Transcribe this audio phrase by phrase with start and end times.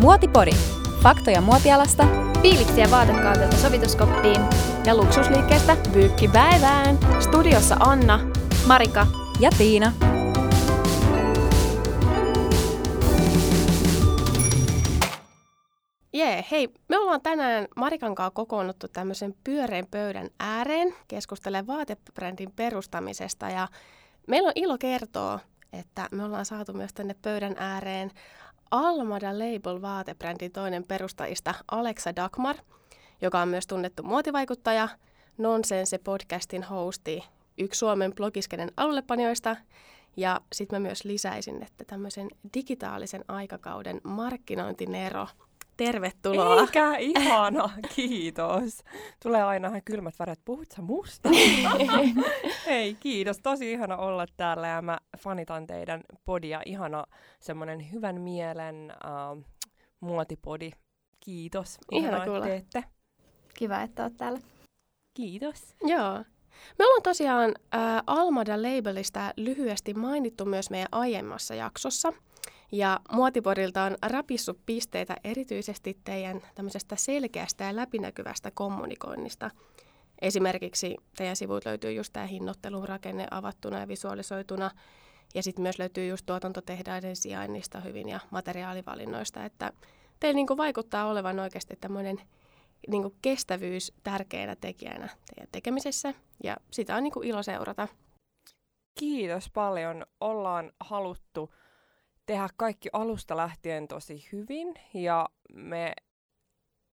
[0.00, 0.52] Muotipori.
[1.02, 2.04] Faktoja muotialasta,
[2.42, 4.40] Fiiliksiä vaatekaavilta sovituskoppiin
[4.86, 6.98] ja luksusliikkeestä pyykkipäivään.
[7.20, 8.20] Studiossa Anna,
[8.66, 9.06] Marika
[9.40, 9.92] ja Tiina.
[16.12, 23.48] Jee, hei, me ollaan tänään Marikan kanssa kokoonnuttu tämmöisen pyöreän pöydän ääreen keskustelemaan vaatebrändin perustamisesta
[23.48, 23.68] ja
[24.26, 25.40] meillä on ilo kertoa,
[25.72, 28.10] että me ollaan saatu myös tänne pöydän ääreen
[28.70, 32.56] Almada Label vaatebrändin toinen perustajista Alexa Dagmar,
[33.20, 34.88] joka on myös tunnettu muotivaikuttaja,
[35.38, 37.24] Nonsense podcastin hosti,
[37.58, 39.56] yksi Suomen blogiskenen alullepanijoista
[40.16, 45.26] ja sitten mä myös lisäisin, että tämmöisen digitaalisen aikakauden markkinointinero–
[45.84, 46.60] Tervetuloa.
[46.60, 48.84] Eikä, ihana, kiitos.
[49.22, 50.40] Tulee aina ihan kylmät väret.
[50.44, 51.28] Puhut sä musta?
[52.66, 53.38] Hei, kiitos.
[53.42, 56.60] Tosi ihana olla täällä ja mä fanitan teidän podia.
[56.66, 57.04] Ihana
[57.40, 59.44] semmonen hyvän mielen uh,
[60.00, 60.70] muotipodi.
[61.20, 61.78] Kiitos.
[61.92, 62.46] Ihana, ihana kuulla.
[62.46, 62.84] teette.
[63.54, 64.38] Kiva, että oot täällä.
[65.14, 65.74] Kiitos.
[65.82, 66.24] Joo.
[66.78, 72.12] Me ollaan tosiaan äh, Almada Labelista lyhyesti mainittu myös meidän aiemmassa jaksossa–
[72.72, 79.50] ja Muotipodilta on rapissut pisteitä erityisesti teidän tämmöisestä selkeästä ja läpinäkyvästä kommunikoinnista.
[80.22, 84.70] Esimerkiksi teidän sivut löytyy just tämä hinnoittelun rakenne avattuna ja visualisoituna.
[85.34, 89.72] Ja sitten myös löytyy just tuotantotehdaiden sijainnista hyvin ja materiaalivalinnoista, että
[90.20, 92.20] teillä niinku vaikuttaa olevan oikeasti tämmöinen
[92.88, 97.88] niinku kestävyys tärkeänä tekijänä teidän tekemisessä ja sitä on niinku ilo seurata.
[99.00, 100.06] Kiitos paljon.
[100.20, 101.54] Ollaan haluttu
[102.30, 104.74] tehdä kaikki alusta lähtien tosi hyvin.
[104.94, 105.92] Ja me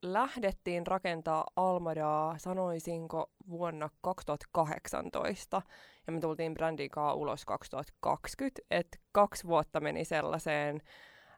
[0.02, 5.62] lähdettiin rakentaa Almadaa, sanoisinko, vuonna 2018
[6.06, 10.80] ja me tultiin brändin kanssa ulos 2020, että kaksi vuotta meni sellaiseen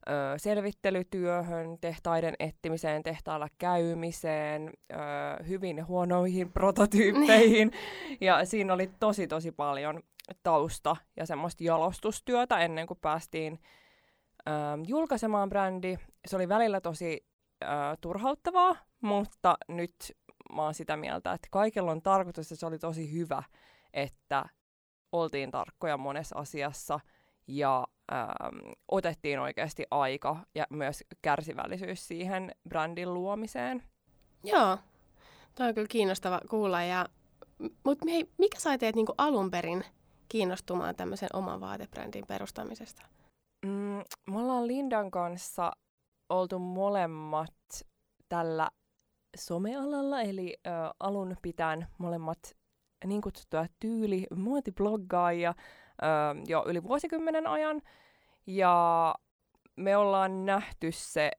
[0.09, 4.97] ö, selvittelytyöhön, tehtaiden etsimiseen, tehtailla käymiseen, ö,
[5.45, 7.71] hyvin huonoihin prototyyppeihin.
[8.21, 10.03] Ja siinä oli tosi tosi paljon
[10.43, 13.59] tausta ja semmoista jalostustyötä ennen kuin päästiin
[14.49, 14.55] äh,
[14.87, 15.97] julkaisemaan brändi.
[16.27, 17.27] Se oli välillä tosi
[17.65, 17.71] äh,
[18.01, 19.95] turhauttavaa, mutta nyt
[20.53, 23.43] mä oon sitä mieltä, että kaikilla on tarkoitus, että se oli tosi hyvä,
[23.95, 24.45] että
[25.13, 27.01] oltiin tarkkoja monessa asiassa
[27.47, 28.57] ja ähm,
[28.89, 33.83] otettiin oikeasti aika ja myös kärsivällisyys siihen brändin luomiseen.
[34.45, 34.79] Joo,
[35.55, 36.83] toi on kyllä kiinnostava kuulla.
[36.83, 37.07] Ja,
[37.85, 38.07] mutta
[38.39, 39.85] mikä sai teet niinku alun perin
[40.29, 43.03] kiinnostumaan tämmöisen oman vaatebrändin perustamisesta?
[43.97, 45.73] Mm, me ollaan Lindan kanssa
[46.29, 47.55] oltu molemmat
[48.29, 48.69] tällä
[49.37, 50.71] somealalla, eli ö,
[51.01, 52.39] alun pitäen molemmat
[53.07, 55.55] niin kutsuttuja tyyli muotibloggaajia
[56.49, 57.83] jo yli vuosikymmenen ajan.
[58.47, 59.15] Ja
[59.77, 61.31] me ollaan nähty se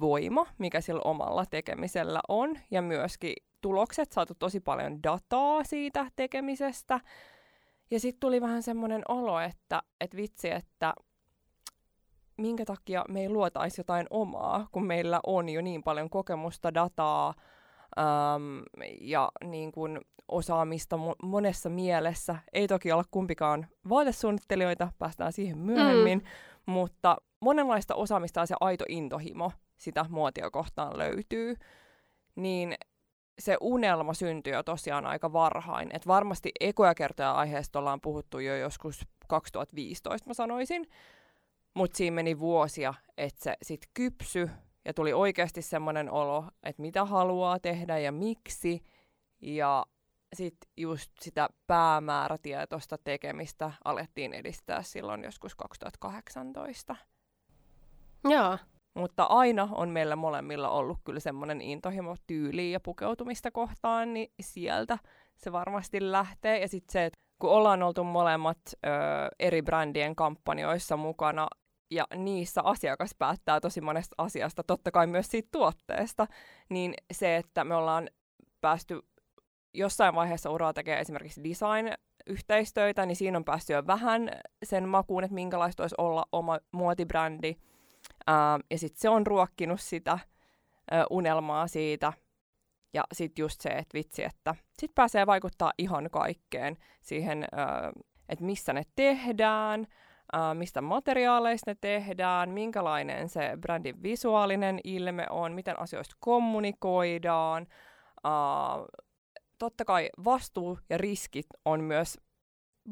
[0.00, 7.00] voima, mikä sillä omalla tekemisellä on, ja myöskin tulokset, saatu tosi paljon dataa siitä tekemisestä.
[7.90, 10.94] Ja sitten tuli vähän semmoinen olo, että et vitsi, että
[12.36, 17.34] minkä takia me ei luotaisi jotain omaa, kun meillä on jo niin paljon kokemusta, dataa
[17.98, 18.62] äm,
[19.00, 22.36] ja niin kuin osaamista mo- monessa mielessä.
[22.52, 26.72] Ei toki olla kumpikaan vaatesuunnittelijoita, päästään siihen myöhemmin, mm.
[26.72, 31.54] mutta monenlaista osaamista ja se aito intohimo sitä muotia kohtaan löytyy.
[32.36, 32.74] Niin
[33.38, 35.88] se unelma syntyi jo tosiaan aika varhain.
[35.92, 40.86] Et varmasti ekoja kertoja aiheesta ollaan puhuttu jo joskus 2015, mä sanoisin.
[41.76, 44.50] Mutta siinä meni vuosia, että se sitten kypsy
[44.84, 48.82] ja tuli oikeasti semmoinen olo, että mitä haluaa tehdä ja miksi.
[49.42, 49.86] Ja
[50.34, 56.96] sitten just sitä päämäärätietoista tekemistä alettiin edistää silloin joskus 2018.
[58.24, 58.58] Joo.
[58.94, 64.98] Mutta aina on meillä molemmilla ollut kyllä semmoinen intohimo tyyliin ja pukeutumista kohtaan, niin sieltä
[65.36, 66.60] se varmasti lähtee.
[66.60, 68.88] Ja sitten se, että kun ollaan oltu molemmat ö,
[69.38, 71.48] eri brändien kampanjoissa mukana,
[71.90, 76.26] ja niissä asiakas päättää tosi monesta asiasta, totta kai myös siitä tuotteesta,
[76.68, 78.08] niin se, että me ollaan
[78.60, 79.00] päästy
[79.74, 84.30] jossain vaiheessa uraa tekemään esimerkiksi design-yhteistöitä, niin siinä on päästy jo vähän
[84.64, 87.56] sen makuun, että minkälaista olisi olla oma muotibrändi.
[88.26, 90.18] Ää, ja sitten se on ruokkinut sitä
[90.90, 92.12] ää, unelmaa siitä.
[92.94, 97.44] Ja sitten just se, että vitsi, että sitten pääsee vaikuttaa ihan kaikkeen siihen,
[98.28, 99.86] että missä ne tehdään,
[100.54, 107.66] mistä materiaaleista ne tehdään, minkälainen se brändin visuaalinen ilme on, miten asioista kommunikoidaan.
[108.26, 108.86] Uh,
[109.58, 112.18] totta kai vastuu ja riskit on myös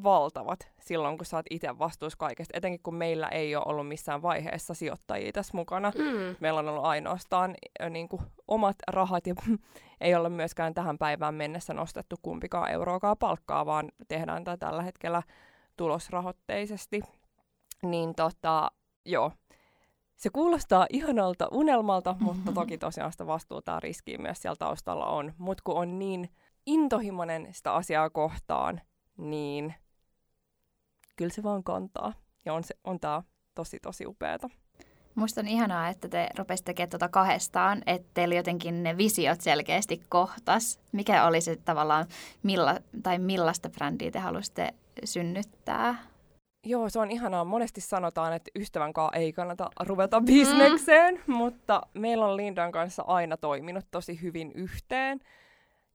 [0.02, 2.58] valtavat silloin, kun sä oot itse vastuussa kaikesta.
[2.58, 5.92] Etenkin kun meillä ei ole ollut missään vaiheessa sijoittajia tässä mukana.
[5.98, 6.36] Mm.
[6.40, 7.54] Meillä on ollut ainoastaan
[7.90, 9.34] niin kuin, omat rahat ja
[10.00, 15.22] ei olla myöskään tähän päivään mennessä nostettu kumpikaan euroakaan palkkaa, vaan tehdään tätä tällä hetkellä
[15.76, 17.00] tulosrahoitteisesti.
[17.84, 18.70] Niin tota,
[19.04, 19.32] joo,
[20.16, 25.32] se kuulostaa ihanalta unelmalta, mutta toki tosiaan sitä vastuuta ja riskiä myös siellä taustalla on.
[25.38, 26.28] Mutta kun on niin
[26.66, 28.80] intohimoinen sitä asiaa kohtaan,
[29.16, 29.74] niin
[31.16, 32.12] kyllä se vaan kantaa.
[32.44, 33.22] Ja on, se, on tää
[33.54, 34.50] tosi tosi upeata.
[35.14, 40.02] Musta on ihanaa, että te rupesitte tekemään tuota kahdestaan, että teillä jotenkin ne visiot selkeästi
[40.08, 40.80] kohtas.
[40.92, 42.06] Mikä oli se tavallaan,
[42.42, 46.13] milla, tai millaista brändiä te halusitte synnyttää?
[46.64, 47.44] Joo, se on ihanaa.
[47.44, 51.34] Monesti sanotaan, että ystävän kanssa ei kannata ruveta bisnekseen, mm.
[51.34, 55.20] mutta meillä on Lindan kanssa aina toiminut tosi hyvin yhteen.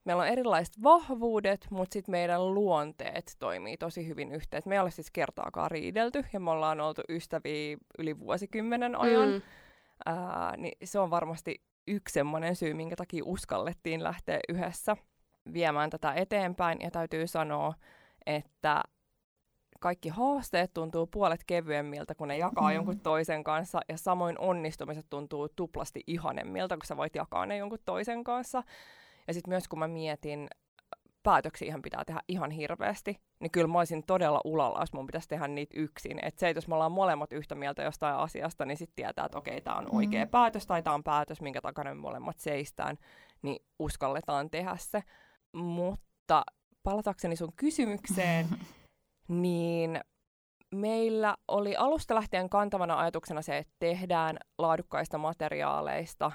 [0.06, 4.63] Meillä on erilaiset vahvuudet, mutta sitten meidän luonteet toimii tosi hyvin yhteen.
[4.66, 9.30] me ei ole siis kertaakaan riidelty ja me ollaan oltu ystäviä yli vuosikymmenen ajan.
[9.30, 9.42] Mm.
[10.06, 14.98] Ää, niin se on varmasti yksi semmoinen syy, minkä takia uskallettiin lähteä yhdessä
[15.54, 16.81] viemään tätä eteenpäin.
[16.81, 17.74] Ja täytyy sanoa,
[18.25, 18.83] että
[19.80, 22.76] kaikki haasteet tuntuu puolet kevyemmiltä, kun ne jakaa mm.
[22.76, 27.80] jonkun toisen kanssa, ja samoin onnistumiset tuntuu tuplasti ihanemmilta, kun sä voit jakaa ne jonkun
[27.86, 28.64] toisen kanssa.
[29.28, 30.48] Ja sitten myös kun mä mietin,
[31.24, 35.28] päätöksiä ihan pitää tehdä ihan hirveästi, niin kyllä mä olisin todella ulalla, jos mun pitäisi
[35.28, 36.20] tehdä niitä yksin.
[36.26, 39.38] Että se, että jos me ollaan molemmat yhtä mieltä jostain asiasta, niin sitten tietää, että
[39.38, 40.31] okei, tämä on oikea mm.
[40.31, 42.98] päätös tai tämä on päätös, minkä takana me molemmat seistään,
[43.42, 45.04] niin uskalletaan tehdä se.
[45.52, 46.44] Mutta
[46.84, 48.48] palatakseni sun kysymykseen,
[49.30, 50.02] niin
[50.76, 56.31] meillä oli alusta lähtien kantavana ajatuksena se, että tehdään laadukkaista materiaaleista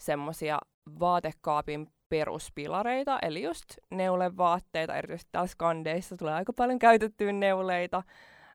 [0.00, 0.58] semmoisia
[1.00, 8.02] vaatekaapin peruspilareita, eli just neulevaatteita, erityisesti täällä skandeissa tulee aika paljon käytettyä neuleita,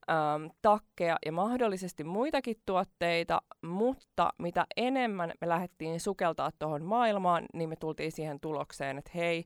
[0.10, 7.70] äm, takkeja ja mahdollisesti muitakin tuotteita, mutta mitä enemmän me lähdettiin sukeltaa tuohon maailmaan, niin
[7.70, 9.44] me tultiin siihen tulokseen, että hei,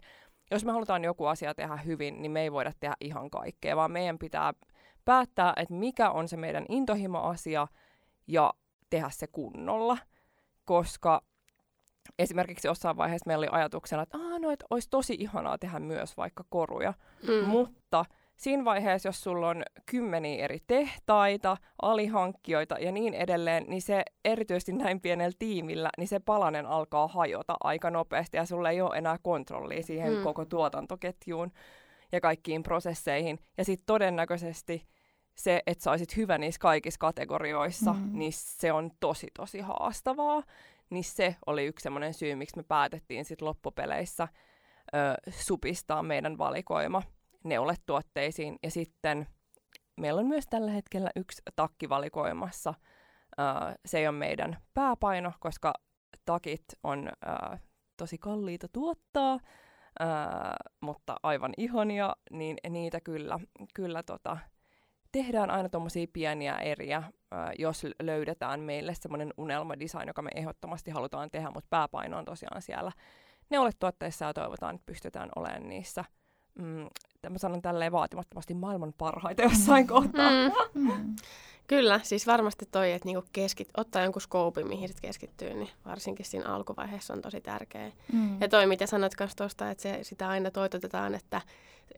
[0.52, 3.92] jos me halutaan joku asia tehdä hyvin, niin me ei voida tehdä ihan kaikkea, vaan
[3.92, 4.54] meidän pitää
[5.06, 7.68] päättää, että mikä on se meidän intohimo-asia
[8.28, 8.54] ja
[8.90, 9.98] tehdä se kunnolla,
[10.66, 11.22] koska
[12.20, 16.18] esimerkiksi jossain vaiheessa meillä oli ajatuksena, että, Aa, no, että olisi tosi ihanaa tehdä myös
[16.18, 16.94] vaikka koruja,
[17.28, 17.50] mm.
[17.50, 18.06] mutta
[18.40, 24.72] siinä vaiheessa, jos sulla on kymmeniä eri tehtaita, alihankkijoita ja niin edelleen, niin se erityisesti
[24.72, 29.18] näin pienellä tiimillä, niin se palanen alkaa hajota aika nopeasti ja sulla ei ole enää
[29.22, 30.24] kontrollia siihen mm.
[30.24, 31.52] koko tuotantoketjuun
[32.12, 33.40] ja kaikkiin prosesseihin.
[33.58, 34.88] Ja sitten todennäköisesti
[35.36, 38.10] se, että sä olisit hyvä niissä kaikissa kategorioissa, mm.
[38.14, 40.44] niin se on tosi tosi haastavaa
[40.90, 44.28] niin se oli yksi semmoinen syy, miksi me päätettiin sitten loppupeleissä
[44.96, 47.02] ö, supistaa meidän valikoima
[47.44, 48.56] neuletuotteisiin.
[48.64, 49.28] Ja sitten
[49.98, 52.74] meillä on myös tällä hetkellä yksi takki valikoimassa.
[53.86, 55.74] Se ei ole meidän pääpaino, koska
[56.26, 57.10] takit on
[57.98, 59.40] tosi kalliita tuottaa,
[60.82, 63.40] mutta aivan ihania, niin niitä kyllä,
[63.74, 64.38] kyllä tota,
[65.12, 67.04] tehdään aina tuommoisia pieniä eriä,
[67.60, 72.92] jos löydetään meille semmoinen unelmadesign, joka me ehdottomasti halutaan tehdä, mutta pääpaino on tosiaan siellä
[73.50, 76.06] neuletuotteissa ja toivotaan, että pystytään olemaan niissä
[76.62, 76.88] mm,
[77.30, 80.30] mä sanon tälleen vaatimattomasti maailman parhaita jossain kohtaa.
[80.74, 80.82] Mm.
[80.82, 81.16] Mm.
[81.68, 86.26] Kyllä, siis varmasti toi, että niinku keskit, ottaa jonkun skoopin, mihin sit keskittyy, niin varsinkin
[86.26, 87.92] siinä alkuvaiheessa on tosi tärkeä.
[88.14, 88.42] Mm.
[88.42, 91.42] Ja toi, mitä sanoit myös tuosta, että se, sitä aina toitotetaan, että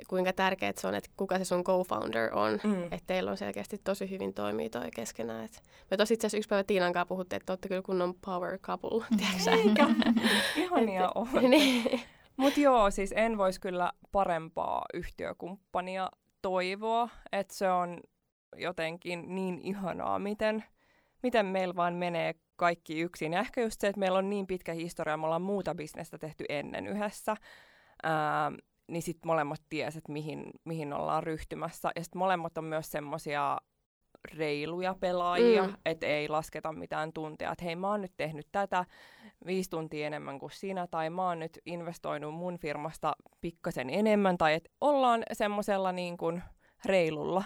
[0.08, 2.60] kuinka tärkeää se on, että kuka se sun co-founder on.
[2.64, 2.84] Mm.
[2.84, 5.46] Että teillä on selkeästi tosi hyvin toimii toi keskenään.
[5.46, 8.58] Et me tosi itse asiassa yksi päivä Tiinan kanssa puhuttiin, että olette kyllä kunnon power
[8.58, 10.06] couple, tiedätkö
[10.56, 11.28] Ihania on.
[11.50, 12.02] niin.
[12.42, 16.10] Mutta joo, siis en voisi kyllä parempaa yhtiökumppania
[16.42, 18.00] toivoa, että se on
[18.56, 20.64] jotenkin niin ihanaa, miten,
[21.24, 23.34] miten meillä vaan menee kaikki yksin.
[23.34, 26.46] Ja ehkä just se, että meillä on niin pitkä historia, me ollaan muuta bisnestä tehty
[26.50, 27.36] ennen yhdessä,
[28.04, 28.52] ää,
[28.88, 31.92] niin sitten molemmat ties, että mihin, mihin ollaan ryhtymässä.
[31.96, 33.58] Ja sitten molemmat on myös semmoisia
[34.34, 35.76] reiluja pelaajia, mm.
[35.86, 38.86] että ei lasketa mitään tunteja, että hei mä oon nyt tehnyt tätä
[39.46, 44.54] viisi tuntia enemmän kuin sinä, tai mä oon nyt investoinut mun firmasta pikkasen enemmän, tai
[44.54, 46.44] että ollaan semmoisella niin kuin
[46.86, 47.44] reilulla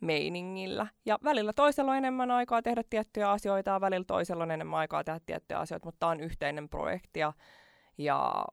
[0.00, 0.86] meiningillä.
[1.06, 5.04] Ja välillä toisella on enemmän aikaa tehdä tiettyjä asioita, ja välillä toisella on enemmän aikaa
[5.04, 7.32] tehdä tiettyjä asioita, mutta tämä on yhteinen projekti, ja,
[7.98, 8.44] ja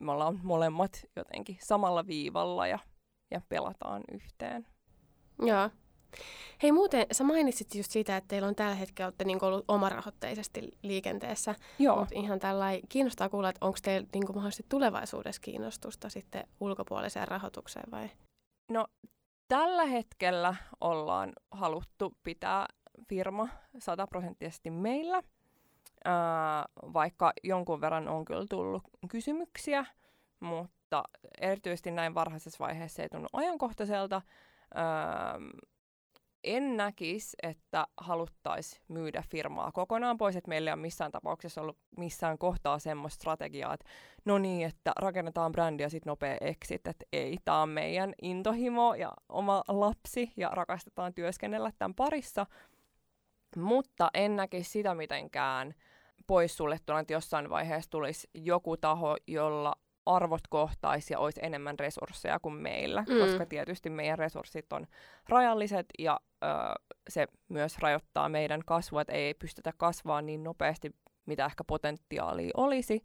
[0.00, 2.78] me ollaan molemmat jotenkin samalla viivalla, ja,
[3.30, 4.66] ja pelataan yhteen.
[5.38, 5.70] Joo,
[6.62, 10.78] Hei muuten, sä mainitsit just siitä, että teillä on tällä hetkellä olette niin ollut omarahoitteisesti
[10.82, 11.54] liikenteessä.
[11.78, 11.96] Joo.
[11.96, 17.90] Mut ihan tällä kiinnostaa kuulla, että onko teillä niin mahdollisesti tulevaisuudessa kiinnostusta sitten ulkopuoliseen rahoitukseen
[17.90, 18.10] vai?
[18.70, 18.86] No
[19.48, 22.66] tällä hetkellä ollaan haluttu pitää
[23.08, 25.22] firma sataprosenttisesti meillä,
[26.04, 29.86] ää, vaikka jonkun verran on kyllä tullut kysymyksiä,
[30.40, 31.02] mutta
[31.40, 34.22] erityisesti näin varhaisessa vaiheessa ei tunnu ajankohtaiselta.
[34.74, 35.38] Ää,
[36.44, 41.78] en näkisi, että haluttaisiin myydä firmaa kokonaan pois, että meillä ei ole missään tapauksessa ollut
[41.96, 43.86] missään kohtaa semmoista strategiaa, että
[44.24, 48.94] no niin, että rakennetaan brändi ja sitten nopea exit, että ei, tämä on meidän intohimo
[48.94, 52.46] ja oma lapsi ja rakastetaan työskennellä tämän parissa,
[53.56, 55.74] mutta en näkisi sitä mitenkään
[56.26, 59.74] poissuljettuna, että jossain vaiheessa tulisi joku taho, jolla
[60.06, 63.18] arvot kohtaisi ja olisi enemmän resursseja kuin meillä, mm.
[63.18, 64.86] koska tietysti meidän resurssit on
[65.28, 66.46] rajalliset ja ö,
[67.08, 70.90] se myös rajoittaa meidän kasvua, että ei pystytä kasvaa niin nopeasti,
[71.26, 73.02] mitä ehkä potentiaalia olisi.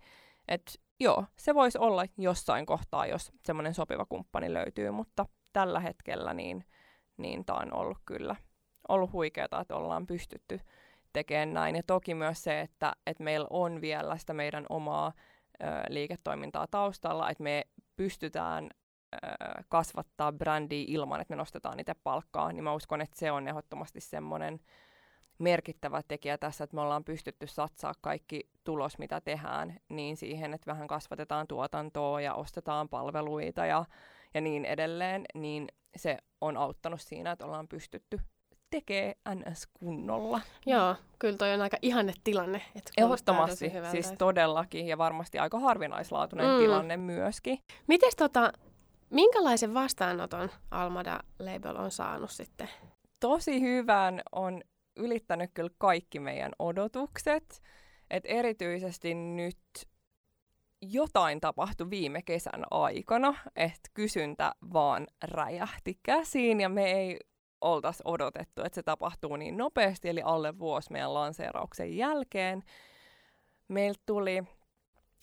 [0.48, 6.34] Et joo, se voisi olla jossain kohtaa, jos semmoinen sopiva kumppani löytyy, mutta tällä hetkellä
[6.34, 6.65] niin,
[7.18, 8.36] niin tämä on ollut kyllä
[8.89, 10.60] ollut huikeaa, että ollaan pystytty
[11.13, 11.75] tekemään näin.
[11.75, 15.13] Ja toki myös se, että, että meillä on vielä sitä meidän omaa
[15.89, 17.63] liiketoimintaa taustalla, että me
[17.96, 18.70] pystytään
[19.70, 24.01] kasvattaa brändiä ilman, että me nostetaan itse palkkaa, niin mä uskon, että se on ehdottomasti
[24.01, 24.60] semmoinen
[25.38, 30.72] merkittävä tekijä tässä, että me ollaan pystytty satsaa kaikki tulos, mitä tehdään, niin siihen, että
[30.72, 33.86] vähän kasvatetaan tuotantoa ja ostetaan palveluita ja,
[34.34, 38.20] ja niin edelleen, niin se on auttanut siinä, että ollaan pystytty
[38.69, 40.41] tekee NS kunnolla.
[40.65, 42.61] Joo, kyllä toi on aika ihanne tilanne.
[42.75, 46.59] Että Ehdottomasti, siis todellakin, ja varmasti aika harvinaislaatuinen mm.
[46.59, 47.59] tilanne myöskin.
[47.88, 48.53] Mites tota,
[49.09, 52.69] minkälaisen vastaanoton Almada Label on saanut sitten?
[53.19, 54.61] Tosi hyvän on
[54.95, 57.61] ylittänyt kyllä kaikki meidän odotukset.
[58.09, 59.57] Et erityisesti nyt
[60.81, 67.19] jotain tapahtui viime kesän aikana, että kysyntä vaan räjähti käsiin ja me ei
[67.62, 72.63] oltaisiin odotettu, että se tapahtuu niin nopeasti, eli alle vuosi meidän lanseerauksen jälkeen.
[73.68, 74.44] Meiltä tuli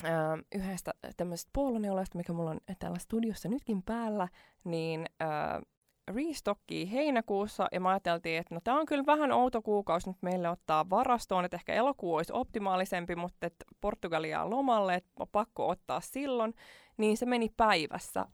[0.05, 0.13] äh,
[0.55, 4.29] yhdestä tämmöisestä puoloneulasta, mikä mulla on täällä studiossa nytkin päällä,
[4.65, 5.63] niin äh,
[6.09, 10.49] restockia heinäkuussa, ja mä ajateltiin, että no tämä on kyllä vähän outo kuukausi nyt meille
[10.49, 13.49] ottaa varastoon, että ehkä elokuu olisi optimaalisempi, mutta
[13.81, 16.55] Portugalia lomalle, että on pakko ottaa silloin,
[16.97, 18.27] niin se meni päivässä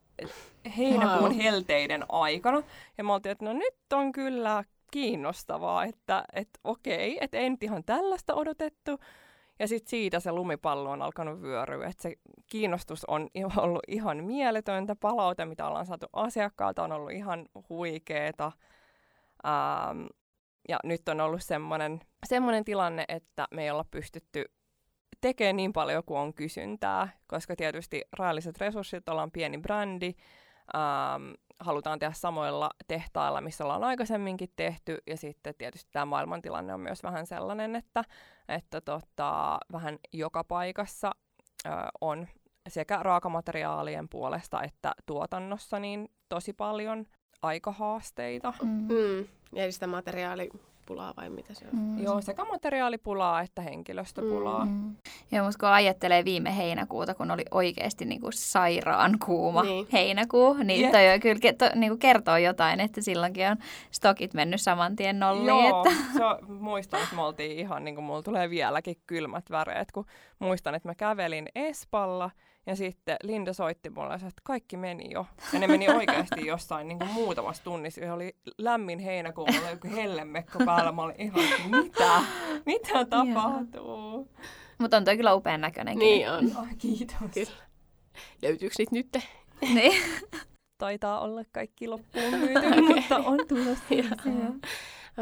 [0.77, 1.43] heinäkuun wow.
[1.43, 2.63] helteiden aikana.
[2.99, 7.63] Ja mä oltiin, että no nyt on kyllä kiinnostavaa, että, että okei, että ei nyt
[7.63, 8.99] ihan tällaista odotettu.
[9.59, 12.15] Ja sitten siitä se lumipallo on alkanut vyöryä, että se
[12.47, 14.97] kiinnostus on ollut ihan mieletöntä.
[14.97, 18.53] Palaute, mitä ollaan saatu asiakkaalta, on ollut ihan huikeeta.
[19.47, 20.07] Ähm,
[20.69, 24.45] ja nyt on ollut semmoinen, semmoinen tilanne, että me ei olla pystytty
[25.23, 30.15] tekee niin paljon kuin on kysyntää, koska tietysti rajalliset resurssit, ollaan pieni brändi,
[30.75, 36.81] ähm, halutaan tehdä samoilla tehtailla, missä ollaan aikaisemminkin tehty, ja sitten tietysti tämä maailmantilanne on
[36.81, 38.05] myös vähän sellainen, että,
[38.49, 41.13] että tota, vähän joka paikassa
[41.67, 42.29] äh, on
[42.69, 47.07] sekä raakamateriaalien puolesta että tuotannossa niin tosi paljon
[47.43, 48.55] aikahaasteita.
[48.63, 48.69] Mm.
[48.69, 49.27] Mm.
[49.53, 50.51] Ja sitä materiaali
[50.87, 51.79] pulaa vai mitä se on?
[51.79, 52.03] Mm.
[52.03, 54.65] Joo, sekä materiaalipulaa että henkilöstöpulaa.
[54.65, 54.97] Mm.
[55.33, 59.87] Joo, mutta kun ajattelee viime heinäkuuta, kun oli oikeasti niin kuin sairaan kuuma niin.
[59.93, 60.93] heinäkuu, niin yeah.
[60.93, 63.57] toi kyllä to, niin kuin kertoo jotain, että silloinkin on
[63.91, 65.47] stokit mennyt saman tien nolliin.
[65.47, 66.03] Joo, että...
[66.17, 70.07] se on, muistan, että me oltiin ihan, niin kuin mulla tulee vieläkin kylmät väreet, kun
[70.39, 72.31] muistan, että mä kävelin Espalla–
[72.67, 75.27] ja sitten Linda soitti mulle, että kaikki meni jo.
[75.53, 78.01] Ja ne meni oikeasti jossain niin kuin muutamassa tunnissa.
[78.01, 80.93] Se oli lämmin heinäkuu, mulla oli joku hellemekko päällä.
[80.93, 82.23] Mä olin ihan, mitä?
[82.67, 84.29] Mitä tapahtuu?
[84.79, 85.99] Mutta on toi kyllä upean näköinen.
[85.99, 86.47] Niin on.
[86.59, 87.17] Oh, kiitos.
[87.35, 87.51] Kyllä.
[88.43, 89.25] Löytyykö niitä nyt?
[89.75, 90.03] niin.
[90.79, 93.85] Taitaa olla kaikki loppuun myyty, mutta on tulossa.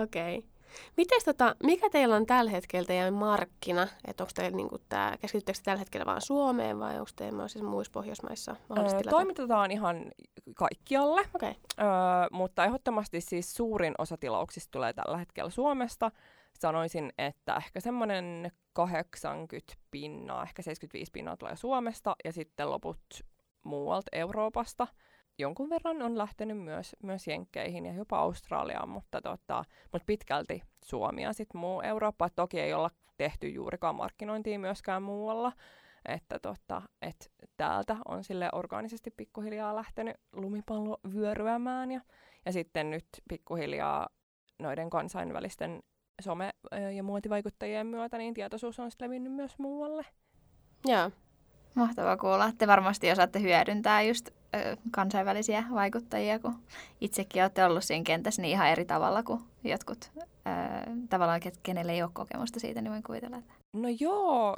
[0.02, 0.38] Okei.
[0.38, 0.50] Okay.
[0.96, 3.88] Mites tota, mikä teillä on tällä hetkellä teidän markkina?
[4.06, 7.92] Että onko teillä niinku tää, keskityttekö tällä hetkellä vain Suomeen vai onko teillä siis muissa
[7.92, 10.12] Pohjoismaissa öö, Toimitetaan ihan
[10.54, 11.54] kaikkialle, okay.
[11.80, 11.86] öö,
[12.32, 16.10] mutta ehdottomasti siis suurin osa tilauksista tulee tällä hetkellä Suomesta.
[16.58, 23.00] Sanoisin, että ehkä semmoinen 80 pinnaa, ehkä 75 pinnaa tulee Suomesta ja sitten loput
[23.64, 24.86] muualta Euroopasta–
[25.40, 31.22] jonkun verran on lähtenyt myös, myös Jenkkeihin ja jopa Australiaan, mutta, tota, mutta pitkälti Suomi
[31.22, 32.28] ja sitten muu Eurooppa.
[32.28, 35.52] Toki ei olla tehty juurikaan markkinointia myöskään muualla,
[36.04, 42.00] että tota, et täältä on sille orgaanisesti pikkuhiljaa lähtenyt lumipallo vyöryämään ja,
[42.44, 44.08] ja sitten nyt pikkuhiljaa
[44.58, 45.82] noiden kansainvälisten
[46.22, 50.06] some- ja muotivaikuttajien myötä niin tietoisuus on levinnyt myös muualle.
[50.86, 51.10] Joo.
[51.74, 52.52] Mahtavaa kuulla.
[52.58, 56.62] Te varmasti osaatte hyödyntää just ö, kansainvälisiä vaikuttajia, kun
[57.00, 60.20] itsekin olette ollut siinä kentässä niin ihan eri tavalla kuin jotkut ö,
[61.08, 63.36] tavallaan, kenelle ei ole kokemusta siitä, niin voin kuvitella.
[63.36, 63.52] Että...
[63.72, 64.56] No joo,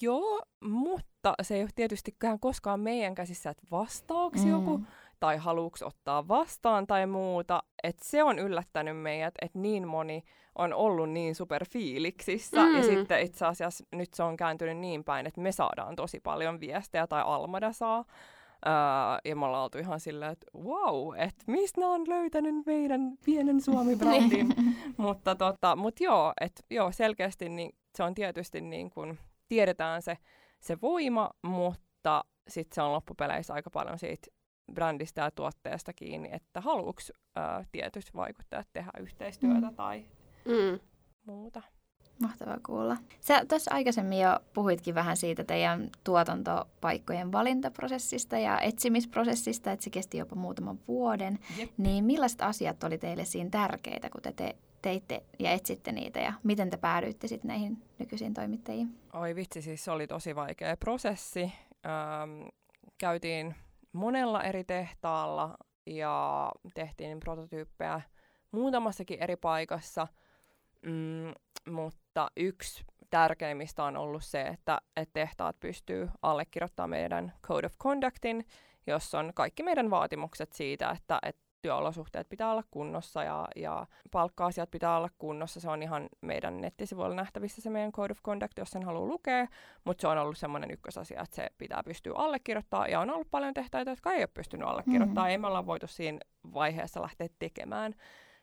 [0.00, 4.50] joo, mutta se ei ole tietysti koskaan meidän käsissä, että vastaako mm.
[4.50, 4.80] joku
[5.20, 7.62] tai haluuks ottaa vastaan tai muuta.
[7.82, 10.22] että se on yllättänyt meidät, että niin moni
[10.54, 12.64] on ollut niin superfiiliksissä.
[12.64, 12.76] Mm.
[12.76, 16.60] Ja sitten itse asiassa nyt se on kääntynyt niin päin, että me saadaan tosi paljon
[16.60, 18.04] viestejä tai Almada saa.
[18.66, 18.72] Öö,
[19.24, 24.54] ja me ollaan oltu ihan silleen, että wow, että mistä on löytänyt meidän pienen Suomi-brändin.
[24.96, 30.18] mutta tota, mut joo, että joo, selkeästi niin, se on tietysti niin kuin, tiedetään se,
[30.60, 34.39] se voima, mutta sitten se on loppupeleissä aika paljon siitä
[34.74, 39.74] brändistä ja tuotteesta kiinni, että haluuks ää, tietyt vaikuttajat tehdä yhteistyötä mm.
[39.74, 40.04] tai
[40.44, 40.80] mm.
[41.26, 41.62] muuta.
[42.22, 42.96] Mahtavaa kuulla.
[43.20, 50.18] Sä tuossa aikaisemmin jo puhuitkin vähän siitä teidän tuotantopaikkojen valintaprosessista ja etsimisprosessista, että se kesti
[50.18, 51.38] jopa muutaman vuoden.
[51.58, 51.70] Jep.
[51.76, 56.32] Niin millaiset asiat oli teille siinä tärkeitä, kun te, te teitte ja etsitte niitä ja
[56.42, 58.98] miten te päädyitte sitten näihin nykyisiin toimittajiin?
[59.12, 61.52] Oi vitsi, siis se oli tosi vaikea prosessi.
[61.86, 62.48] Ähm,
[62.98, 63.54] käytiin
[63.92, 65.56] monella eri tehtaalla
[65.86, 68.00] ja tehtiin prototyyppejä
[68.50, 70.06] muutamassakin eri paikassa,
[70.82, 71.32] mm,
[71.72, 78.46] mutta yksi tärkeimmistä on ollut se, että, että tehtaat pystyy allekirjoittamaan meidän Code of Conductin,
[78.86, 84.70] jossa on kaikki meidän vaatimukset siitä, että, että työolosuhteet pitää olla kunnossa ja, ja palkka-asiat
[84.70, 85.60] pitää olla kunnossa.
[85.60, 89.46] Se on ihan meidän nettisivuilla nähtävissä se meidän Code of Conduct, jos sen haluaa lukea,
[89.84, 93.54] mutta se on ollut semmoinen ykkösasia, että se pitää pystyä allekirjoittamaan ja on ollut paljon
[93.54, 95.26] tehtäitä, jotka ei ole pystynyt allekirjoittamaan.
[95.26, 95.30] Mm-hmm.
[95.30, 96.18] Ei me olla voitu siinä
[96.54, 97.94] vaiheessa lähteä tekemään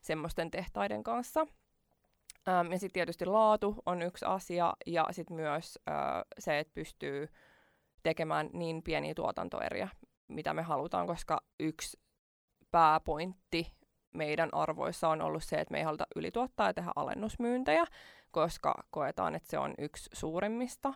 [0.01, 1.47] semmoisten tehtaiden kanssa.
[2.47, 5.95] Ähm, ja sitten tietysti laatu on yksi asia ja sitten myös äh,
[6.39, 7.27] se, että pystyy
[8.03, 9.87] tekemään niin pieniä tuotantoeriä,
[10.27, 11.99] mitä me halutaan, koska yksi
[12.77, 13.73] pääpointti
[14.13, 17.85] meidän arvoissa on ollut se, että me ei haluta ylituottaa ja tehdä alennusmyyntejä,
[18.31, 20.87] koska koetaan, että se on yksi suurimmista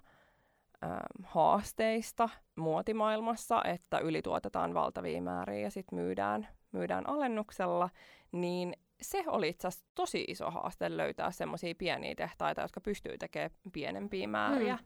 [0.84, 7.90] ähm, haasteista muotimaailmassa, että ylituotetaan valtavia määriä ja sitten myydään, myydään alennuksella,
[8.32, 13.52] niin se oli itse asiassa tosi iso haaste löytää semmoisia pieniä tehtaita, jotka pystyy tekemään
[13.74, 14.76] pienempiä määriä.
[14.76, 14.86] Mm.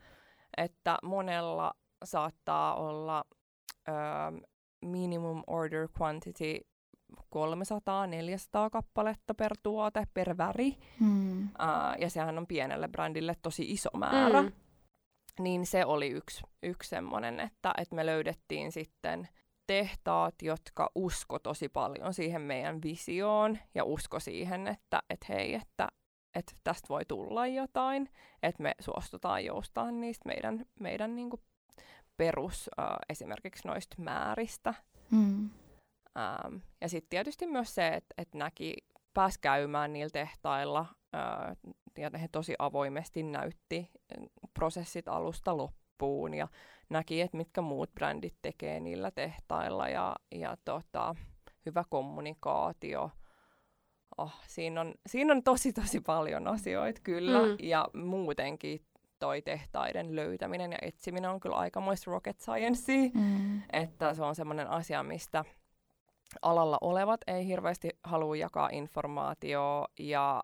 [0.57, 3.25] Että monella saattaa olla
[3.89, 4.37] ähm,
[4.81, 6.59] minimum order quantity
[7.19, 10.77] 300-400 kappaletta per tuote, per väri.
[10.99, 11.43] Mm.
[11.43, 11.49] Uh,
[11.99, 14.41] ja sehän on pienelle brändille tosi iso määrä.
[14.41, 14.51] Mm.
[15.39, 19.27] Niin se oli yksi, yksi semmoinen, että, että me löydettiin sitten
[19.67, 25.87] tehtaat, jotka usko tosi paljon siihen meidän visioon ja usko siihen, että, että hei, että,
[26.35, 28.09] että tästä voi tulla jotain,
[28.43, 31.41] että me suostutaan joustamaan niistä meidän, meidän niin kuin
[32.17, 34.73] perus uh, esimerkiksi noista määristä.
[35.11, 35.49] Mm.
[36.15, 38.73] Um, ja sitten tietysti myös se, että et näki,
[39.13, 43.91] pääsi käymään niillä tehtailla, uh, ja he tosi avoimesti näytti
[44.53, 46.47] prosessit alusta loppuun, ja
[46.89, 51.15] näki, että mitkä muut brändit tekee niillä tehtailla, ja, ja tota,
[51.65, 53.11] hyvä kommunikaatio.
[54.17, 57.55] Oh, siinä, on, siinä on tosi tosi paljon asioita kyllä, mm.
[57.59, 58.85] ja muutenkin
[59.19, 63.61] toi tehtaiden löytäminen ja etsiminen on kyllä aikamoista rocket science, mm.
[63.73, 65.45] että se on semmoinen asia, mistä
[66.41, 70.43] alalla olevat ei hirveästi halua jakaa informaatiota ja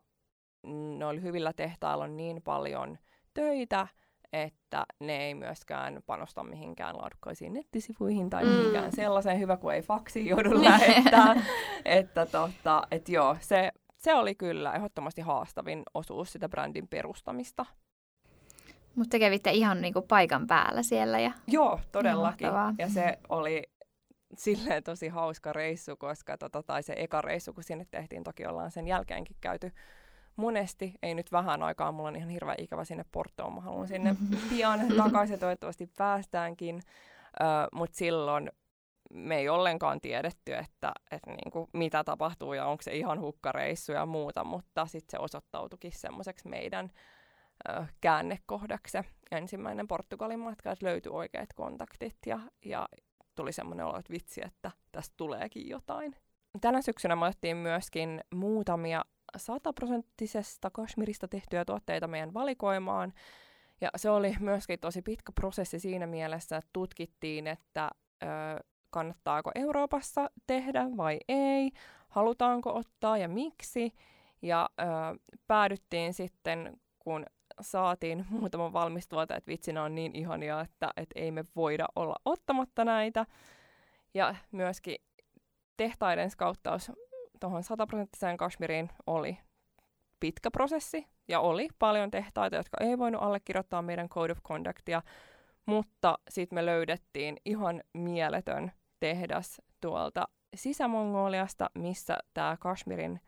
[0.97, 2.97] noilla hyvillä tehtailla on niin paljon
[3.33, 3.87] töitä,
[4.33, 8.49] että ne ei myöskään panosta mihinkään laadukkaisiin nettisivuihin tai mm.
[8.49, 9.39] mihinkään sellaiseen.
[9.39, 11.35] Hyvä, kun ei faksi joudu lähettää.
[11.85, 17.65] että tota, et joo, se, se oli kyllä ehdottomasti haastavin osuus sitä brändin perustamista.
[18.95, 21.19] Mutta te kävitte ihan niinku paikan päällä siellä.
[21.19, 21.31] Ja...
[21.47, 22.47] Joo, todellakin.
[22.77, 23.70] Ja se oli
[24.37, 28.71] silleen tosi hauska reissu, koska tota, tai se eka reissu, kun sinne tehtiin, toki ollaan
[28.71, 29.71] sen jälkeenkin käyty
[30.35, 34.15] monesti, ei nyt vähän aikaa, mulla on ihan hirveän ikävä sinne Portoon, mä haluan sinne
[34.49, 38.51] pian takaisin, toivottavasti päästäänkin, uh, mutta silloin
[39.13, 44.05] me ei ollenkaan tiedetty, että, että niinku, mitä tapahtuu ja onko se ihan hukkareissu ja
[44.05, 46.91] muuta, mutta sitten se osoittautuikin semmoiseksi meidän
[47.69, 48.97] uh, käännekohdaksi.
[49.31, 52.87] Ensimmäinen Portugalin matka, että löytyi oikeat kontaktit ja, ja
[53.35, 56.15] tuli semmoinen olo, että vitsi, että tästä tuleekin jotain.
[56.61, 59.05] Tänä syksynä me otettiin myöskin muutamia
[59.37, 63.13] sataprosenttisesta Kashmirista tehtyjä tuotteita meidän valikoimaan.
[63.81, 67.89] Ja se oli myöskin tosi pitkä prosessi siinä mielessä, että tutkittiin, että
[68.23, 68.27] ö,
[68.89, 71.71] kannattaako Euroopassa tehdä vai ei,
[72.09, 73.93] halutaanko ottaa ja miksi.
[74.41, 74.83] Ja ö,
[75.47, 77.25] päädyttiin sitten, kun
[77.61, 82.15] saatiin muutama valmis tuote, että vitsi, on niin ihania, että, että ei me voida olla
[82.25, 83.25] ottamatta näitä.
[84.13, 84.95] Ja myöskin
[85.77, 86.91] tehtaiden skauttaus
[87.39, 89.37] tuohon 100 prosenttiseen Kashmiriin oli
[90.19, 95.01] pitkä prosessi ja oli paljon tehtaita, jotka ei voinut allekirjoittaa meidän Code of Conductia,
[95.65, 103.19] mutta sitten me löydettiin ihan mieletön tehdas tuolta Sisämongoliasta, missä tämä Kashmirin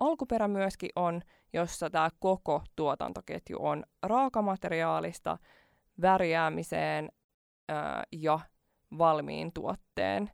[0.00, 5.38] alkuperä myöskin on, jossa tämä koko tuotantoketju on raakamateriaalista
[6.02, 7.08] värjäämiseen
[7.68, 8.40] ää, ja
[8.98, 10.30] valmiin tuotteen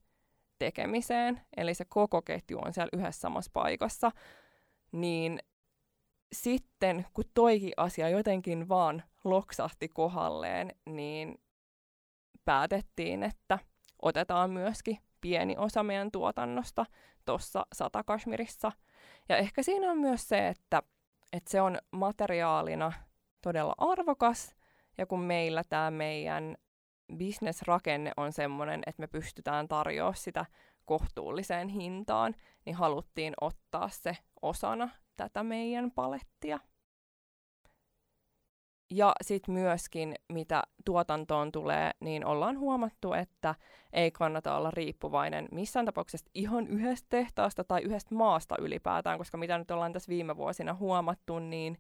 [0.59, 1.41] tekemiseen.
[1.57, 4.11] Eli se koko ketju on siellä yhdessä samassa paikassa.
[4.93, 5.39] Niin
[6.33, 11.39] sitten, kun toikin asia jotenkin vaan loksahti kohalleen, niin
[12.45, 13.59] päätettiin, että
[14.03, 16.87] otetaan myöskin pieni osa meidän tuotannosta
[17.25, 18.73] tuossa Satakashmirissa.
[19.29, 20.83] Ja ehkä siinä on myös se, että,
[21.33, 22.93] että se on materiaalina
[23.43, 24.57] todella arvokas,
[24.99, 26.57] ja kun meillä tämä meidän
[27.17, 30.47] bisnesrakenne on sellainen, että me pystytään tarjoamaan sitä
[30.85, 32.35] kohtuulliseen hintaan,
[32.67, 36.59] niin haluttiin ottaa se osana tätä meidän palettia.
[38.91, 43.55] Ja sitten myöskin, mitä tuotantoon tulee, niin ollaan huomattu, että
[43.93, 49.59] ei kannata olla riippuvainen missään tapauksessa ihan yhdestä tehtaasta tai yhdestä maasta ylipäätään, koska mitä
[49.59, 51.79] nyt ollaan tässä viime vuosina huomattu, niin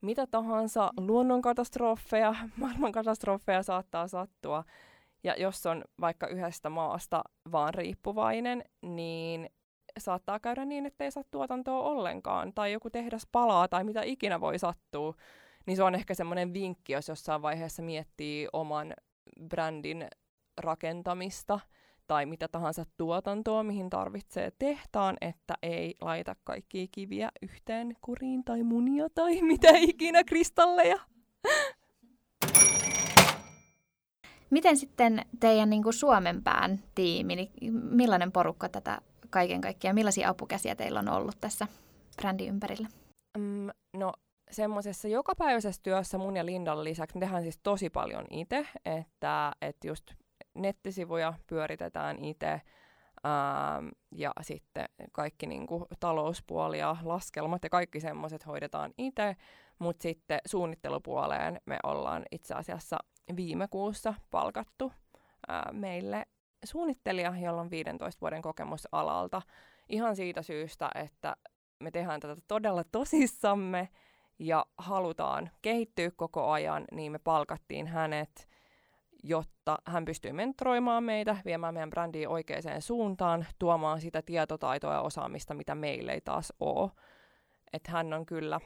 [0.00, 4.64] mitä tahansa luonnonkatastrofeja, maailmankatastrofeja saattaa sattua.
[5.24, 9.50] Ja jos on vaikka yhdestä maasta vaan riippuvainen, niin
[9.98, 14.40] saattaa käydä niin, että ei saa tuotantoa ollenkaan, tai joku tehdas palaa, tai mitä ikinä
[14.40, 15.14] voi sattua.
[15.66, 18.94] Niin se on ehkä semmoinen vinkki, jos jossain vaiheessa miettii oman
[19.48, 20.08] brändin
[20.60, 21.60] rakentamista,
[22.06, 28.62] tai mitä tahansa tuotantoa, mihin tarvitsee tehtaan, että ei laita kaikkia kiviä yhteen kuriin tai
[28.62, 30.96] munia tai mitä ikinä kristalleja.
[34.50, 39.00] Miten sitten teidän niin kuin Suomen pään tiimi, niin millainen porukka tätä
[39.30, 41.66] kaiken kaikkiaan, millaisia apukäsiä teillä on ollut tässä
[42.16, 42.88] brändin ympärillä?
[43.38, 44.12] Mm, no
[44.54, 49.86] semmoisessa jokapäiväisessä työssä mun ja Lindan lisäksi me tehdään siis tosi paljon itse, että, että
[49.86, 50.14] just
[50.54, 52.60] nettisivuja pyöritetään itse
[53.26, 59.36] ähm, ja sitten kaikki niin kuin, talouspuoli ja laskelmat ja kaikki semmoiset hoidetaan itse,
[59.78, 62.98] mutta sitten suunnittelupuoleen me ollaan itse asiassa
[63.36, 64.92] viime kuussa palkattu
[65.50, 66.26] äh, meille
[66.64, 69.42] suunnittelija, jolla on 15 vuoden kokemus alalta.
[69.88, 71.36] Ihan siitä syystä, että
[71.80, 73.88] me tehdään tätä todella tosissamme
[74.38, 78.48] ja halutaan kehittyä koko ajan, niin me palkattiin hänet,
[79.22, 85.54] jotta hän pystyy mentoroimaan meitä, viemään meidän brändiä oikeaan suuntaan, tuomaan sitä tietotaitoa ja osaamista,
[85.54, 86.90] mitä meille ei taas ole.
[87.72, 88.60] Että hän on kyllä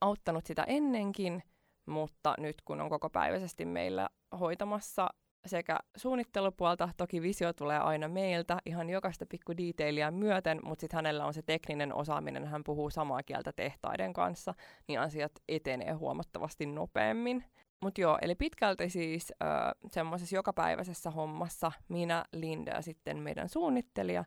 [0.00, 1.42] auttanut sitä ennenkin,
[1.86, 4.08] mutta nyt kun on koko päiväisesti meillä
[4.40, 5.08] hoitamassa
[5.46, 11.24] sekä suunnittelupuolta, toki visio tulee aina meiltä, ihan jokaista pikku detailia myöten, mutta sitten hänellä
[11.24, 14.54] on se tekninen osaaminen, hän puhuu samaa kieltä tehtaiden kanssa,
[14.88, 17.44] niin asiat etenee huomattavasti nopeammin.
[17.82, 19.48] Mutta joo, eli pitkälti siis äh,
[19.90, 24.24] semmoisessa jokapäiväisessä hommassa minä, Linda ja sitten meidän suunnittelija,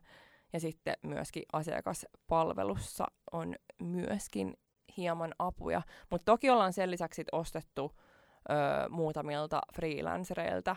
[0.52, 4.54] ja sitten myöskin asiakaspalvelussa on myöskin
[4.96, 5.82] hieman apuja.
[6.10, 10.76] Mutta toki ollaan sen lisäksi ostettu ö, muutamilta freelancereilta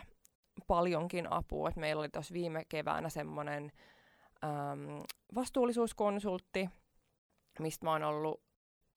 [0.66, 1.68] paljonkin apua.
[1.68, 3.72] Et meillä oli tuossa viime keväänä semmoinen
[5.34, 6.68] vastuullisuuskonsultti,
[7.58, 8.40] mistä mä oon ollut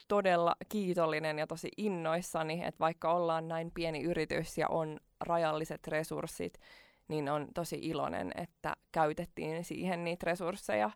[0.08, 6.60] todella kiitollinen ja tosi innoissani, että vaikka ollaan näin pieni yritys ja on rajalliset resurssit,
[7.08, 10.92] niin on tosi iloinen, että käytettiin siihen niitä resursseja.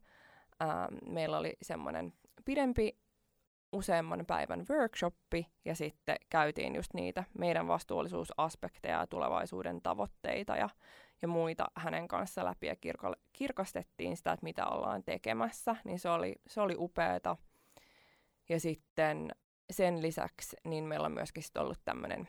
[0.61, 2.13] Ähm, meillä oli semmoinen
[2.45, 2.97] pidempi
[3.71, 10.69] useamman päivän workshoppi ja sitten käytiin just niitä meidän vastuullisuusaspekteja ja tulevaisuuden tavoitteita ja,
[11.21, 16.09] ja muita hänen kanssa läpi ja kirko, kirkastettiin sitä, että mitä ollaan tekemässä, niin se
[16.09, 17.37] oli, se oli upeata.
[18.49, 19.31] Ja sitten
[19.71, 22.27] sen lisäksi niin meillä on myöskin sit ollut tämmöinen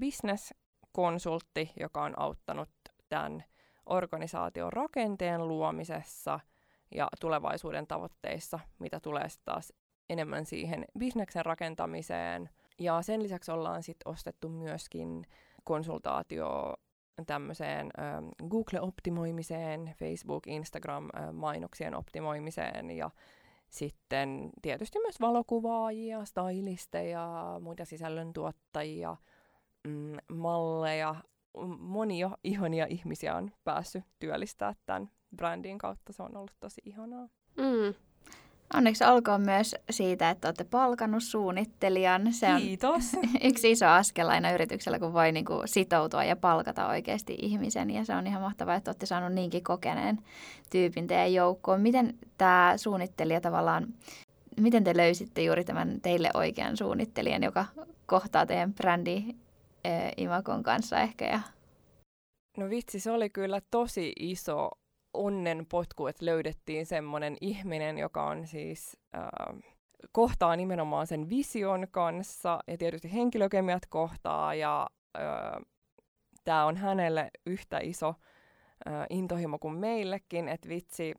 [0.00, 2.68] business-konsultti, joka on auttanut
[3.08, 3.44] tämän
[3.86, 6.40] organisaation rakenteen luomisessa
[6.94, 9.72] ja tulevaisuuden tavoitteissa, mitä tulee taas
[10.10, 12.50] enemmän siihen bisneksen rakentamiseen.
[12.78, 15.26] Ja sen lisäksi ollaan sitten ostettu myöskin
[15.64, 16.74] konsultaatio
[17.26, 17.90] tämmöiseen
[18.48, 23.10] Google-optimoimiseen, Facebook, Instagram-mainoksien optimoimiseen ja
[23.68, 29.16] sitten tietysti myös valokuvaajia, stylisteja, muita sisällöntuottajia,
[29.88, 31.14] mm, malleja.
[31.78, 36.12] Monia ihania ihmisiä on päässyt työllistää tämän brändin kautta.
[36.12, 37.28] Se on ollut tosi ihanaa.
[37.56, 38.09] Mm.
[38.74, 42.32] Onneksi olkoon myös siitä, että olette palkannut suunnittelijan.
[42.32, 43.16] Se on Kiitos.
[43.50, 47.90] yksi iso askel aina yrityksellä, kun voi niin kuin sitoutua ja palkata oikeasti ihmisen.
[47.90, 50.18] Ja se on ihan mahtavaa, että olette saanut niinkin kokeneen
[50.70, 51.80] tyypin teidän joukkoon.
[51.80, 53.86] Miten tämä suunnittelija tavallaan,
[54.60, 57.66] miten te löysitte juuri tämän teille oikean suunnittelijan, joka
[58.06, 59.24] kohtaa teidän brändi
[60.16, 61.24] Imakon kanssa ehkä?
[61.24, 61.40] Ja...
[62.56, 64.70] No vitsi, se oli kyllä tosi iso
[65.14, 69.28] onnenpotku, että löydettiin semmoinen ihminen, joka on siis äh,
[70.12, 72.58] kohtaa nimenomaan sen vision kanssa.
[72.66, 74.86] Ja tietysti henkilökemiat kohtaa ja
[75.18, 75.62] äh,
[76.44, 81.14] tämä on hänelle yhtä iso äh, intohimo kuin meillekin, että vitsi,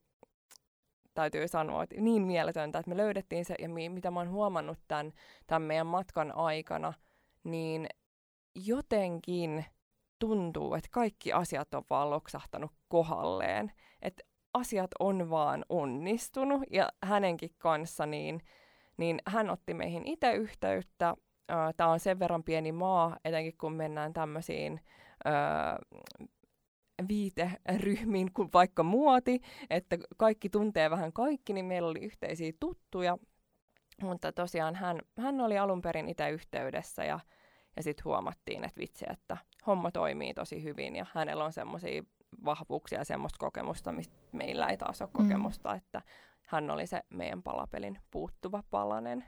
[1.14, 3.56] täytyy sanoa, että niin mieletöntä, että me löydettiin se.
[3.60, 5.12] Ja mi- mitä mä oon huomannut tämän,
[5.48, 6.94] tämän meidän matkan aikana,
[7.44, 7.88] niin
[8.56, 9.66] jotenkin
[10.22, 13.72] tuntuu, että kaikki asiat on vaan loksahtanut kohalleen.
[14.02, 18.42] Että asiat on vaan onnistunut ja hänenkin kanssa, niin,
[18.98, 21.16] niin hän otti meihin itse yhteyttä.
[21.78, 24.80] Tämä on sen verran pieni maa, etenkin kun mennään tämmöisiin
[27.08, 33.18] viiteryhmiin kuin vaikka muoti, että kaikki tuntee vähän kaikki, niin meillä oli yhteisiä tuttuja.
[34.02, 37.20] Mutta tosiaan hän, hän oli alun perin itse yhteydessä ja,
[37.76, 42.04] ja sitten huomattiin, että vitsi, että homma toimii tosi hyvin ja hänellä on semmoisia
[42.46, 45.24] vahvuuksia ja semmoista kokemusta, mistä meillä ei taas ole mm.
[45.24, 46.02] kokemusta, että
[46.42, 49.26] hän oli se meidän palapelin puuttuva palanen.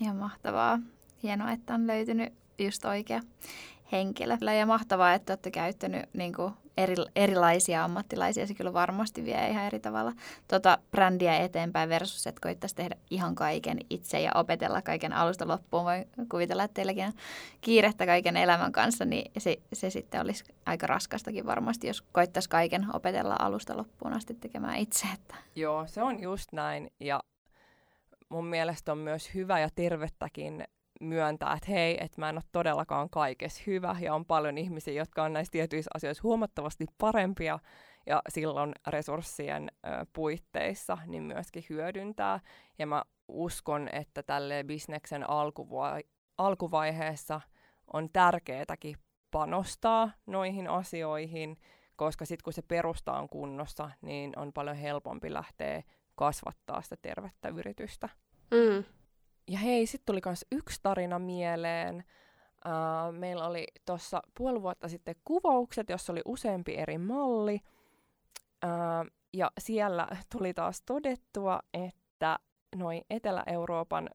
[0.00, 0.78] Ihan mahtavaa.
[1.22, 3.20] Hienoa, että on löytynyt just oikea
[3.92, 4.36] henkilö.
[4.58, 8.46] Ja mahtavaa, että olette käyttänyt niin kuin eri, erilaisia ammattilaisia.
[8.46, 10.12] Se kyllä varmasti vie ihan eri tavalla
[10.48, 15.84] tota brändiä eteenpäin versus, että koittaisi tehdä ihan kaiken itse ja opetella kaiken alusta loppuun.
[15.84, 17.12] Voi kuvitella, että teilläkin on
[17.60, 22.86] kiirettä kaiken elämän kanssa, niin se, se sitten olisi aika raskastakin varmasti, jos koittaisi kaiken
[22.92, 25.06] opetella alusta loppuun asti tekemään itse.
[25.14, 25.34] Että.
[25.56, 26.90] Joo, se on just näin.
[27.00, 27.22] Ja
[28.28, 30.64] mun mielestä on myös hyvä ja tervettäkin
[31.00, 35.22] myöntää, että hei, että mä en ole todellakaan kaikessa hyvä ja on paljon ihmisiä, jotka
[35.22, 37.58] on näissä tietyissä asioissa huomattavasti parempia
[38.06, 42.40] ja silloin resurssien ö, puitteissa niin myöskin hyödyntää.
[42.78, 47.40] Ja mä uskon, että tälle bisneksen alkuvai- alkuvaiheessa
[47.92, 48.96] on tärkeätäkin
[49.30, 51.56] panostaa noihin asioihin,
[51.96, 55.82] koska sitten kun se perusta on kunnossa, niin on paljon helpompi lähteä
[56.14, 58.08] kasvattaa sitä tervettä yritystä.
[58.50, 58.84] Mm.
[59.48, 62.04] Ja hei, sitten tuli myös yksi tarina mieleen.
[62.66, 67.60] Uh, meillä oli tuossa puoli vuotta sitten kuvaukset, jossa oli useampi eri malli.
[68.64, 72.38] Uh, ja siellä tuli taas todettua, että
[72.76, 74.10] noin Etelä-Euroopan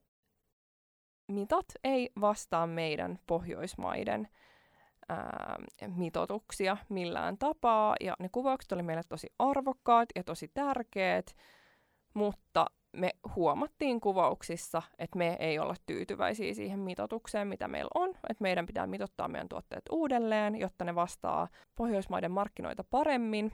[1.28, 4.28] mitat ei vastaa meidän Pohjoismaiden
[5.08, 7.96] ää, mitotuksia millään tapaa.
[8.00, 11.36] Ja ne kuvaukset oli meille tosi arvokkaat ja tosi tärkeät,
[12.14, 18.08] mutta me huomattiin kuvauksissa, että me ei olla tyytyväisiä siihen mitotukseen, mitä meillä on.
[18.10, 23.52] Että meidän pitää mitottaa meidän tuotteet uudelleen, jotta ne vastaa Pohjoismaiden markkinoita paremmin.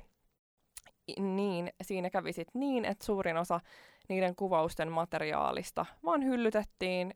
[1.19, 3.61] Niin siinä kävi sitten niin, että suurin osa
[4.09, 7.15] niiden kuvausten materiaalista vaan hyllytettiin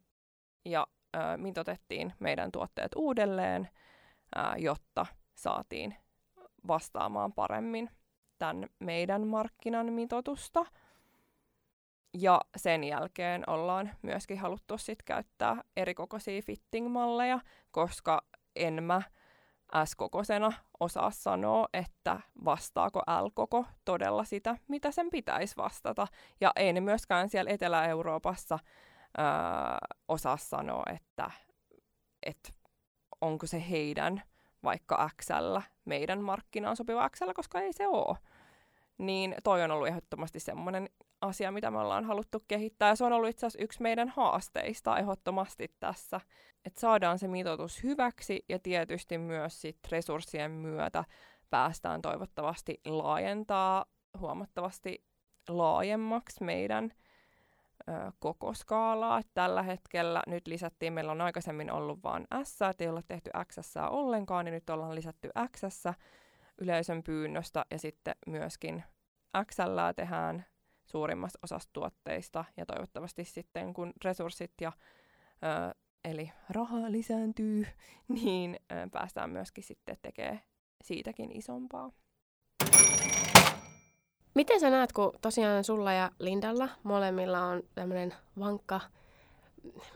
[0.64, 3.68] ja ö, mitotettiin meidän tuotteet uudelleen,
[4.36, 5.94] ö, jotta saatiin
[6.68, 7.90] vastaamaan paremmin
[8.38, 10.66] tämän meidän markkinan mitotusta–
[12.14, 18.22] ja sen jälkeen ollaan myöskin haluttu sit käyttää erikokoisia fitting-malleja, koska
[18.56, 19.02] en mä
[19.84, 26.06] S-kokoisena osaa sanoa, että vastaako L-koko todella sitä, mitä sen pitäisi vastata.
[26.40, 28.58] Ja en myöskään siellä Etelä-Euroopassa
[30.08, 31.30] osaa sanoa, että,
[32.22, 32.52] että
[33.20, 34.22] onko se heidän
[34.64, 38.18] vaikka XL meidän markkinaan sopiva XL, koska ei se ole.
[38.98, 40.88] Niin toi on ollut ehdottomasti semmoinen
[41.22, 42.88] asia, mitä me ollaan haluttu kehittää.
[42.88, 46.20] Ja se on ollut itse asiassa yksi meidän haasteista ehdottomasti tässä,
[46.64, 51.04] että saadaan se mitoitus hyväksi ja tietysti myös sit resurssien myötä
[51.50, 53.84] päästään toivottavasti laajentaa
[54.18, 55.04] huomattavasti
[55.48, 56.92] laajemmaksi meidän
[57.88, 59.20] ö, koko skaalaa.
[59.34, 64.44] Tällä hetkellä nyt lisättiin, meillä on aikaisemmin ollut vain S, ei olla tehty X ollenkaan,
[64.44, 65.62] niin nyt ollaan lisätty X
[66.58, 68.84] yleisön pyynnöstä ja sitten myöskin
[69.46, 70.44] XL tehdään
[70.84, 74.72] suurimmassa osassa tuotteista ja toivottavasti sitten kun resurssit ja
[75.44, 77.66] ö, eli raha lisääntyy,
[78.08, 80.42] niin ö, päästään myöskin sitten tekemään
[80.84, 81.90] siitäkin isompaa.
[84.34, 88.80] Miten sä näet, kun tosiaan sulla ja Lindalla molemmilla on tämmöinen vankka,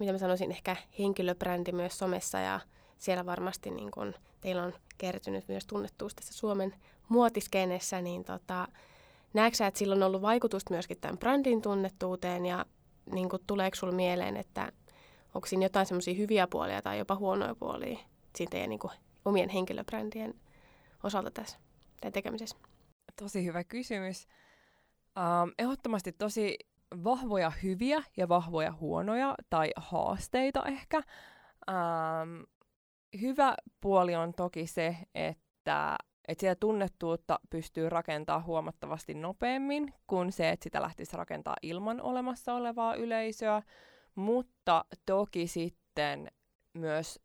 [0.01, 2.61] mitä mä sanoisin, ehkä henkilöbrändi myös somessa ja
[2.99, 6.75] siellä varmasti niin kun teillä on kertynyt myös tunnettuus tässä Suomen
[7.09, 8.69] muotiskenessä, niin tota,
[9.37, 12.67] näetkö sä, että sillä on ollut vaikutusta myöskin tämän brändin tunnettuuteen ja
[13.13, 14.73] niin kuin, tuleeko sinulle mieleen, että
[15.35, 17.99] onko siinä jotain semmoisia hyviä puolia tai jopa huonoja puolia
[18.37, 18.93] siinä teidän niin kuin,
[19.25, 20.35] omien henkilöbrändien
[21.03, 21.59] osalta tässä
[22.01, 22.57] tai tekemisessä?
[23.17, 24.29] Tosi hyvä kysymys.
[25.17, 26.59] Um, ehdottomasti tosi
[27.05, 31.03] vahvoja hyviä ja vahvoja huonoja tai haasteita ehkä.
[31.71, 32.47] Um,
[33.21, 35.97] hyvä puoli on toki se, että
[36.29, 42.55] että sitä tunnettuutta pystyy rakentamaan huomattavasti nopeammin kuin se, että sitä lähtisi rakentaa ilman olemassa
[42.55, 43.63] olevaa yleisöä.
[44.15, 46.29] Mutta toki sitten
[46.75, 47.21] myös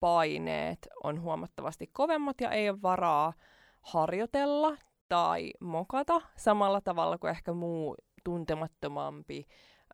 [0.00, 3.32] paineet on huomattavasti kovemmat ja ei ole varaa
[3.80, 4.76] harjoitella
[5.08, 9.46] tai mokata samalla tavalla kuin ehkä muu tuntemattomampi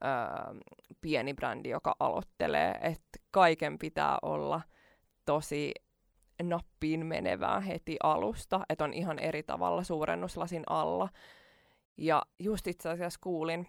[0.04, 0.60] öö,
[1.00, 2.78] pieni brändi, joka aloittelee.
[2.82, 4.60] Että kaiken pitää olla
[5.24, 5.72] tosi
[6.42, 11.08] nappiin menevää heti alusta, että on ihan eri tavalla suurennuslasin alla.
[11.96, 13.68] Ja just itse asiassa kuulin,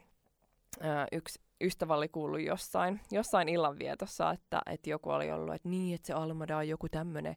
[0.82, 5.96] ää, yksi ystävä oli kuullut jossain, jossain illanvietossa, että, että joku oli ollut, että niin,
[5.96, 7.36] että se Almada on joku tämmöinen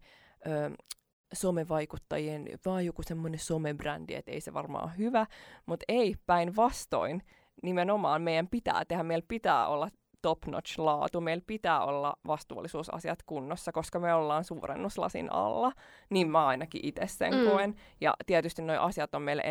[1.33, 5.27] somevaikuttajien, vaan joku semmoinen somebrändi, että ei se varmaan ole hyvä,
[5.67, 7.23] mutta ei päinvastoin.
[7.63, 9.89] Nimenomaan meidän pitää tehdä, meillä pitää olla
[10.23, 11.21] top-notch laatu.
[11.21, 15.73] Meillä pitää olla vastuullisuusasiat kunnossa, koska me ollaan suurennuslasin alla.
[16.11, 17.51] Niin mä ainakin itse sen mm.
[17.51, 17.75] koen.
[18.01, 19.43] Ja tietysti nuo asiat on meille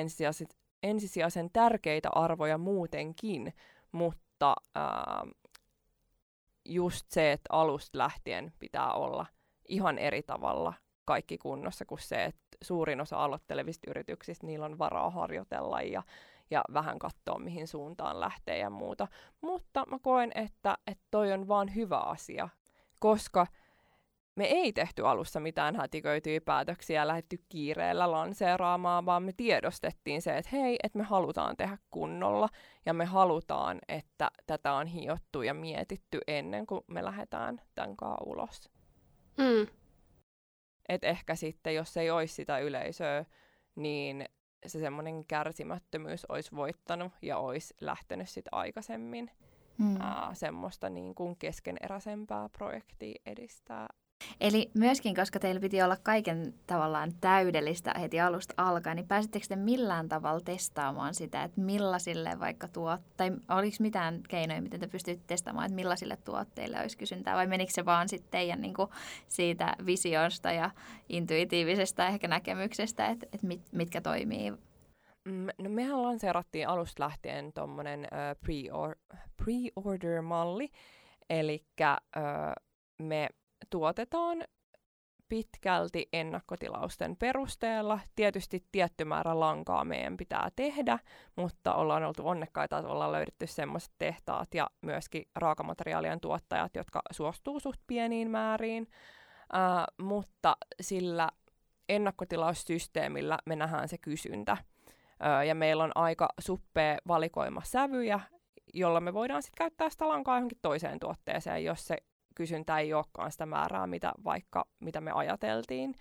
[0.84, 3.54] ensisijaisen tärkeitä arvoja muutenkin,
[3.92, 5.26] mutta ää,
[6.66, 9.26] just se, että alusta lähtien pitää olla
[9.68, 10.74] ihan eri tavalla
[11.06, 16.04] kaikki kunnossa kuin se, että suurin osa aloittelevista yrityksistä niillä on varaa harjoitella ja
[16.52, 19.08] ja vähän katsoa, mihin suuntaan lähtee ja muuta.
[19.42, 22.50] Mutta mä koen, että, että toi on vaan hyvä asia,
[23.00, 23.48] koska
[24.36, 30.38] me ei tehty alussa mitään hätiköityjä päätöksiä ja lähdetty kiireellä lanseeraamaan, vaan me tiedostettiin se,
[30.38, 32.50] että hei, että me halutaan tehdä kunnolla
[32.86, 38.24] ja me halutaan, että tätä on hiottu ja mietitty ennen kuin me lähdetään tämän kanssa
[38.26, 38.70] ulos.
[39.38, 39.68] Mm.
[40.90, 43.26] Et ehkä sitten, jos ei olisi sitä yleisöä,
[43.76, 44.26] niin
[44.68, 49.32] se semmoinen kärsimättömyys olisi voittanut ja olisi lähtenyt sitten aikaisemmin
[49.80, 50.02] hmm.
[50.02, 53.88] ää, semmoista niin kuin keskeneräisempää projektia edistää
[54.42, 59.56] Eli myöskin, koska teillä piti olla kaiken tavallaan täydellistä heti alusta alkaen, niin pääsittekö te
[59.56, 65.24] millään tavalla testaamaan sitä, että millaisille vaikka tuot, tai oliko mitään keinoja, miten te pystytte
[65.28, 68.90] testaamaan, että millaisille tuotteille olisi kysyntää, vai menikö se vaan sitten teidän niin kuin,
[69.28, 70.72] siitä visiosta ja
[71.10, 74.52] intuitiivisesta ehkä näkemyksestä, että, että mit, mitkä toimii?
[75.26, 78.08] Mm, no mehän lanseerattiin alusta lähtien tuommoinen
[79.44, 80.70] pre-order-malli,
[81.30, 81.66] eli
[83.02, 83.30] me
[83.70, 84.44] tuotetaan
[85.30, 88.00] pitkälti ennakkotilausten perusteella.
[88.16, 91.00] Tietysti tietty määrä lankaa meidän pitää tehdä,
[91.36, 97.60] mutta ollaan oltu onnekkaita, että ollaan löydetty sellaiset tehtaat ja myöskin raakamateriaalien tuottajat, jotka suostuu
[97.60, 98.88] suht pieniin määriin.
[99.54, 101.30] Uh, mutta sillä
[101.90, 104.58] ennakkotilaussysteemillä me nähdään se kysyntä.
[104.60, 108.20] Uh, ja meillä on aika suppea valikoima sävyjä,
[108.74, 111.98] jolla me voidaan sitten käyttää sitä lankaa johonkin toiseen tuotteeseen, jos se
[112.36, 115.96] kysyntä ei olekaan sitä määrää, mitä vaikka mitä me ajateltiin,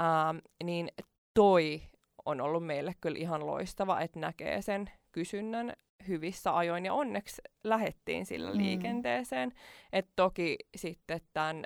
[0.00, 0.88] ähm, niin
[1.34, 1.82] toi
[2.24, 5.72] on ollut meille kyllä ihan loistava, että näkee sen kysynnän
[6.08, 8.56] hyvissä ajoin ja onneksi lähettiin sillä mm.
[8.56, 9.52] liikenteeseen.
[9.92, 11.64] Et toki sitten tämän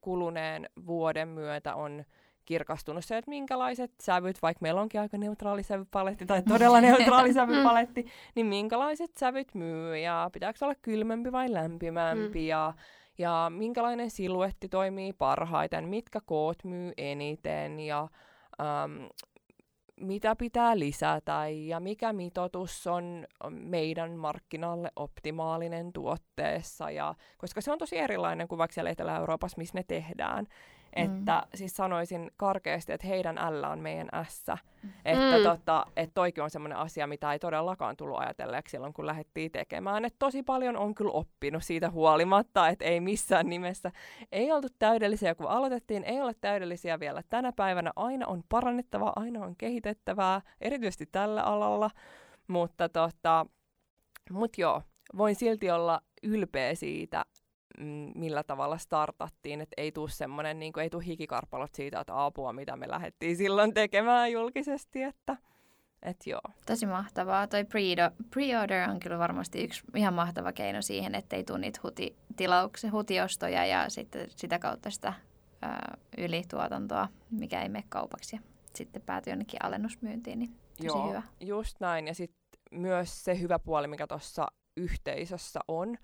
[0.00, 2.04] kuluneen vuoden myötä on
[2.44, 8.06] kirkastunut se, että minkälaiset sävyt, vaikka meillä onkin aika neutraali sävypaletti tai todella neutraali sävypaletti,
[8.34, 12.46] niin minkälaiset sävyt myy ja pitääkö olla kylmempi vai lämpimämpi mm.
[12.46, 12.72] ja
[13.20, 18.08] ja minkälainen siluetti toimii parhaiten, mitkä koot myy eniten ja
[18.60, 19.08] äm,
[20.00, 26.90] mitä pitää lisätä ja mikä mitoitus on meidän markkinalle optimaalinen tuotteessa.
[26.90, 30.46] Ja, koska se on tosi erilainen kuin vaikka siellä Etelä-Euroopassa, missä ne tehdään.
[30.96, 31.04] Mm.
[31.04, 34.46] Että siis sanoisin karkeasti, että heidän L on meidän S.
[34.82, 34.90] Mm.
[35.04, 35.42] Että mm.
[35.42, 40.04] tota, et toikin on semmoinen asia, mitä ei todellakaan tullut ajatelleeksi silloin, kun lähdettiin tekemään.
[40.04, 43.90] Että tosi paljon on kyllä oppinut siitä huolimatta, että ei missään nimessä.
[44.32, 46.04] Ei oltu täydellisiä, kun aloitettiin.
[46.04, 47.92] Ei ole täydellisiä vielä tänä päivänä.
[47.96, 51.90] Aina on parannettavaa, aina on kehitettävää, erityisesti tällä alalla.
[52.48, 53.46] Mutta tota,
[54.30, 54.82] mut joo,
[55.16, 57.39] voin silti olla ylpeä siitä, Mm,
[58.14, 62.52] millä tavalla startattiin, että ei tule semmoinen, niin kuin, ei tule hikikarpalot siitä, että apua,
[62.52, 65.36] mitä me lähdettiin silloin tekemään julkisesti, että
[66.02, 66.40] et joo.
[66.66, 67.46] Tosi mahtavaa.
[67.46, 67.64] Toi
[68.30, 72.90] pre-order on kyllä varmasti yksi ihan mahtava keino siihen, että ei tule niitä huti, tilauksia,
[72.90, 75.12] hutiostoja ja sitten sitä kautta sitä
[75.62, 78.42] ää, ylituotantoa, mikä ei mene kaupaksi ja
[78.74, 80.38] sitten päätyy jonnekin alennusmyyntiin.
[80.38, 81.22] Niin tosi Joo, hyvä.
[81.40, 82.06] just näin.
[82.06, 84.46] Ja sitten myös se hyvä puoli, mikä tuossa
[84.76, 85.96] yhteisössä on,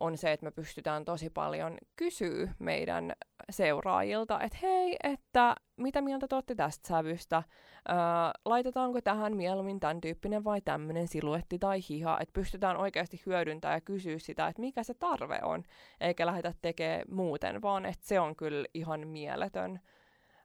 [0.00, 3.12] on se, että me pystytään tosi paljon kysyä meidän
[3.50, 7.42] seuraajilta, että hei, että mitä mieltä te olette tästä sävystä?
[7.90, 7.96] Öö,
[8.44, 12.18] laitetaanko tähän mieluummin tämän tyyppinen vai tämmöinen siluetti tai hiha?
[12.20, 15.62] Että pystytään oikeasti hyödyntämään ja kysyä sitä, että mikä se tarve on,
[16.00, 19.80] eikä lähdetä tekemään muuten, vaan että se on kyllä ihan mieletön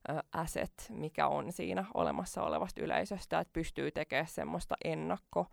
[0.10, 5.48] ö, asset, mikä on siinä olemassa olevasta yleisöstä, että pystyy tekemään semmoista ennakko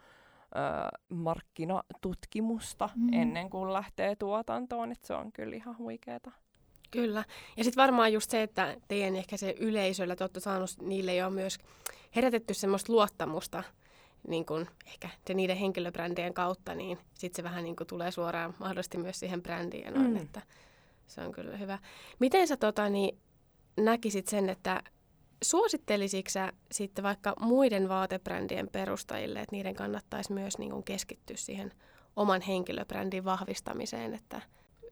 [1.08, 3.12] markkinatutkimusta Mm.
[3.12, 6.30] ennen kuin lähtee tuotantoon, että se on kyllä ihan huikeeta.
[6.90, 7.24] Kyllä.
[7.56, 11.30] Ja sitten varmaan just se, että teidän ehkä se yleisöllä, te olette saanut niille jo
[11.30, 11.58] myös
[12.16, 13.62] herätetty semmoista luottamusta
[14.28, 18.54] niin kun ehkä se niiden henkilöbrändien kautta, niin sitten se vähän niin kun tulee suoraan
[18.58, 20.16] mahdollisesti myös siihen brändiin ja noin, Mm.
[20.16, 20.42] että
[21.06, 21.78] se on kyllä hyvä.
[22.18, 23.18] Miten sä tota, niin,
[23.76, 24.82] näkisit sen, että
[25.44, 26.30] suosittelisitko
[26.72, 31.72] sitten vaikka muiden vaatebrändien perustajille, että niiden kannattaisi myös niin kun keskittyä siihen
[32.16, 34.40] oman henkilöbrändin vahvistamiseen, että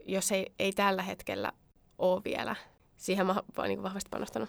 [0.06, 1.52] jos ei, ei tällä hetkellä
[1.98, 2.56] ole vielä
[2.96, 4.48] siihen ma- va- niin kuin vahvasti panostanut.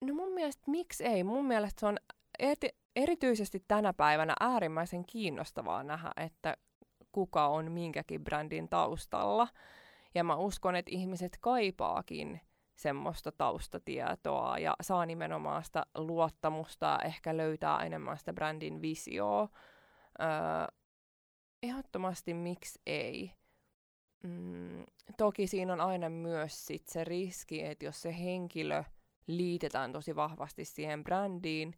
[0.00, 1.24] No mun mielestä miksi ei?
[1.24, 1.98] Mun mielestä se on
[2.38, 6.56] eti- erityisesti tänä päivänä äärimmäisen kiinnostavaa nähdä, että
[7.12, 9.48] kuka on minkäkin brändin taustalla.
[10.14, 12.40] Ja mä uskon, että ihmiset kaipaakin
[12.74, 19.48] semmoista taustatietoa ja saa nimenomaan sitä luottamusta ehkä löytää enemmän sitä brändin visioa.
[20.20, 20.76] Öö,
[21.62, 23.32] ehdottomasti miksi ei.
[24.22, 24.84] Mm,
[25.18, 28.84] toki siinä on aina myös sit se riski, että jos se henkilö
[29.26, 31.74] liitetään tosi vahvasti siihen brändiin,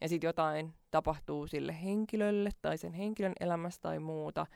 [0.00, 4.46] ja sitten jotain tapahtuu sille henkilölle tai sen henkilön elämässä tai muuta,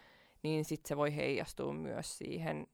[0.43, 2.67] niin sitten se voi heijastua myös siihen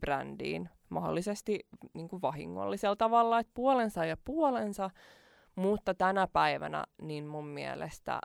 [0.00, 1.60] brändiin mahdollisesti
[1.94, 4.90] niin kuin vahingollisella tavalla, että puolensa ja puolensa,
[5.54, 8.20] mutta tänä päivänä niin mun mielestä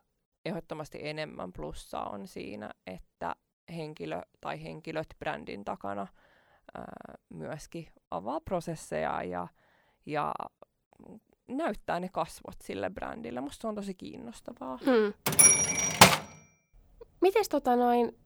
[0.46, 3.36] ehdottomasti enemmän plussaa on siinä, että
[3.76, 6.08] henkilö tai henkilöt brändin takana
[6.78, 6.86] ää,
[7.30, 9.48] myöskin avaa prosesseja ja,
[10.06, 10.34] ja
[11.48, 13.42] näyttää ne kasvot sille brändille.
[13.42, 14.80] Musta se on tosi kiinnostavaa.
[14.86, 15.14] Hmm.
[17.22, 18.18] Mites tota noin,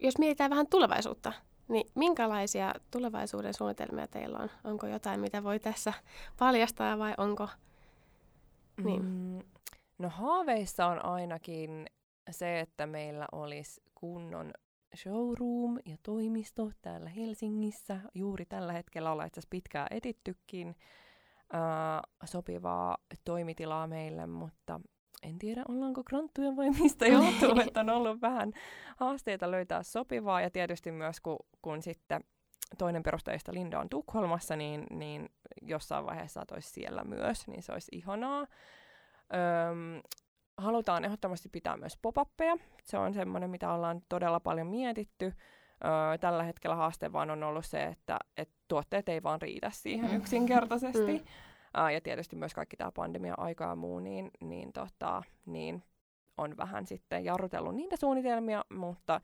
[0.00, 1.32] jos mietitään vähän tulevaisuutta,
[1.72, 4.50] niin minkälaisia tulevaisuuden suunnitelmia teillä on?
[4.64, 5.92] Onko jotain, mitä voi tässä
[6.38, 7.48] paljastaa vai onko?
[8.84, 9.02] Niin.
[9.02, 9.42] Mm,
[9.98, 11.86] no haaveissa on ainakin
[12.30, 14.52] se, että meillä olisi kunnon
[14.96, 18.00] showroom ja toimisto täällä Helsingissä.
[18.14, 20.76] Juuri tällä hetkellä ollaan itse asiassa pitkään etittykin
[21.52, 24.80] ää, sopivaa toimitilaa meille, mutta
[25.22, 28.52] en tiedä ollaanko granttuja vai mistä johtuu, että on ollut vähän
[28.96, 32.24] haasteita löytää sopivaa ja tietysti myös kun, kun sitten
[32.78, 35.28] toinen perustajista Linda on Tukholmassa, niin, niin
[35.62, 38.40] jossain vaiheessa olisi siellä myös, niin se olisi ihanaa.
[38.40, 40.02] Öm,
[40.58, 42.56] halutaan ehdottomasti pitää myös pop-appeja.
[42.84, 45.24] Se on semmoinen, mitä ollaan todella paljon mietitty.
[45.84, 50.16] Öö, tällä hetkellä haaste vaan on ollut se, että et tuotteet ei vaan riitä siihen
[50.16, 51.12] yksinkertaisesti.
[51.12, 51.24] Mm.
[51.74, 55.82] Ää, ja tietysti myös kaikki tämä pandemia-aika ja muu, niin, niin, tota, niin
[56.36, 59.20] on vähän sitten jarrutellut niitä suunnitelmia, mutta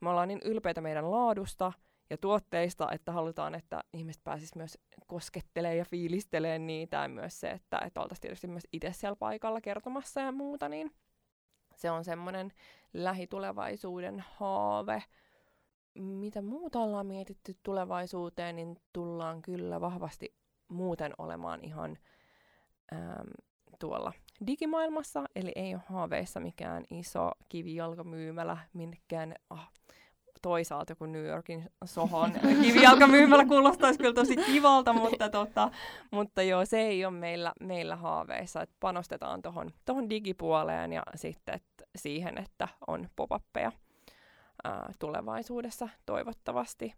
[0.00, 1.72] me ollaan niin ylpeitä meidän laadusta
[2.10, 7.50] ja tuotteista, että halutaan, että ihmiset pääsisivät myös koskettelemaan ja fiilistelemään niitä ja myös se,
[7.50, 10.90] että, että oltaisiin tietysti myös itse siellä paikalla kertomassa ja muuta, niin
[11.76, 12.52] se on semmoinen
[12.92, 15.02] lähitulevaisuuden haave.
[15.94, 20.34] Mitä muuta ollaan mietitty tulevaisuuteen, niin tullaan kyllä vahvasti
[20.70, 21.98] muuten olemaan ihan
[22.92, 23.28] äm,
[23.78, 24.12] tuolla
[24.46, 29.70] digimaailmassa, eli ei ole haaveissa mikään iso kivijalkamyymälä minnekään ah,
[30.42, 35.70] toisaalta joku New Yorkin sohon kivijalkamyymälä kuulostaisi kyllä tosi kivalta, mutta, tota,
[36.10, 41.54] mutta joo, se ei ole meillä, meillä haaveissa, että panostetaan tuohon tohon digipuoleen ja sitten
[41.54, 43.72] et siihen, että on pop-appeja
[44.64, 46.94] ää, tulevaisuudessa toivottavasti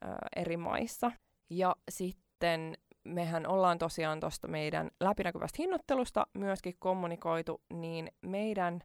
[0.00, 1.12] ää, eri maissa.
[1.50, 8.80] Ja sitten mehän ollaan tosiaan tuosta meidän läpinäkyvästä hinnoittelusta myöskin kommunikoitu, niin meidän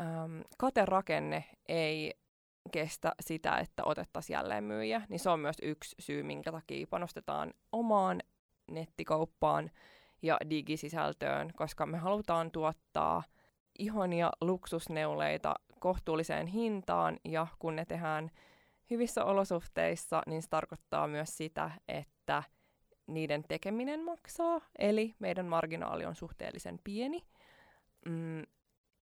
[0.00, 2.14] äm, katerakenne ei
[2.72, 7.54] kestä sitä, että otettaisiin jälleen myyjä, niin se on myös yksi syy, minkä takia panostetaan
[7.72, 8.20] omaan
[8.70, 9.70] nettikauppaan
[10.22, 13.22] ja digisisältöön, koska me halutaan tuottaa
[13.78, 18.30] ihania luksusneuleita kohtuulliseen hintaan, ja kun ne tehdään
[18.90, 22.42] hyvissä olosuhteissa, niin se tarkoittaa myös sitä, että
[23.08, 27.24] niiden tekeminen maksaa, eli meidän marginaali on suhteellisen pieni,
[28.06, 28.42] mm,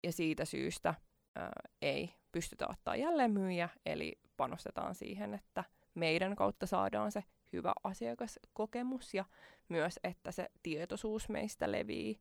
[0.04, 0.94] ja siitä syystä
[1.36, 1.52] ää,
[1.82, 5.64] ei pystytä ottaa jälleen myyjä, eli panostetaan siihen, että
[5.96, 7.24] meidän kautta saadaan se
[7.54, 9.26] hyvä asiakaskokemus ja
[9.70, 12.20] myös, että se tietoisuus meistä levii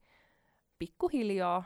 [0.78, 1.64] pikkuhiljaa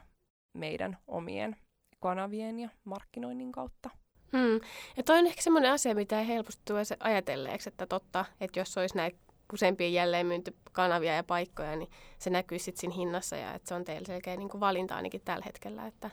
[0.53, 1.57] meidän omien
[2.01, 3.91] kanavien ja markkinoinnin kautta.
[4.33, 4.61] Hmm.
[4.97, 8.79] Ja toi on ehkä semmoinen asia, mitä ei helposti tule ajatelleeksi, että totta, että jos
[8.79, 9.19] olisi näitä
[9.53, 14.07] useampia jälleenmyyntikanavia ja paikkoja, niin se näkyy sitten siinä hinnassa ja että se on teille
[14.07, 16.11] selkeä niin kuin valinta ainakin tällä hetkellä, että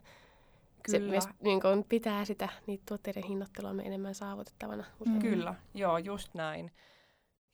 [0.83, 0.99] Kyllä.
[0.99, 4.83] se myös niin kuin pitää sitä niitä tuotteiden hinnoittelua enemmän saavutettavana.
[4.99, 5.19] Usein.
[5.19, 6.71] Kyllä, joo, just näin.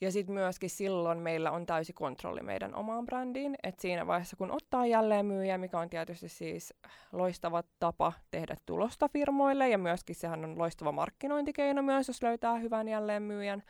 [0.02, 3.56] Ja sitten myöskin silloin meillä on täysi kontrolli meidän omaan brändiin.
[3.64, 6.74] Et siinä vaiheessa, kun ottaa jälleen myyjä, mikä on tietysti siis
[7.12, 12.88] loistava tapa tehdä tulosta firmoille, ja myöskin sehän on loistava markkinointikeino myös, jos löytää hyvän
[12.88, 13.64] jälleen myyjän.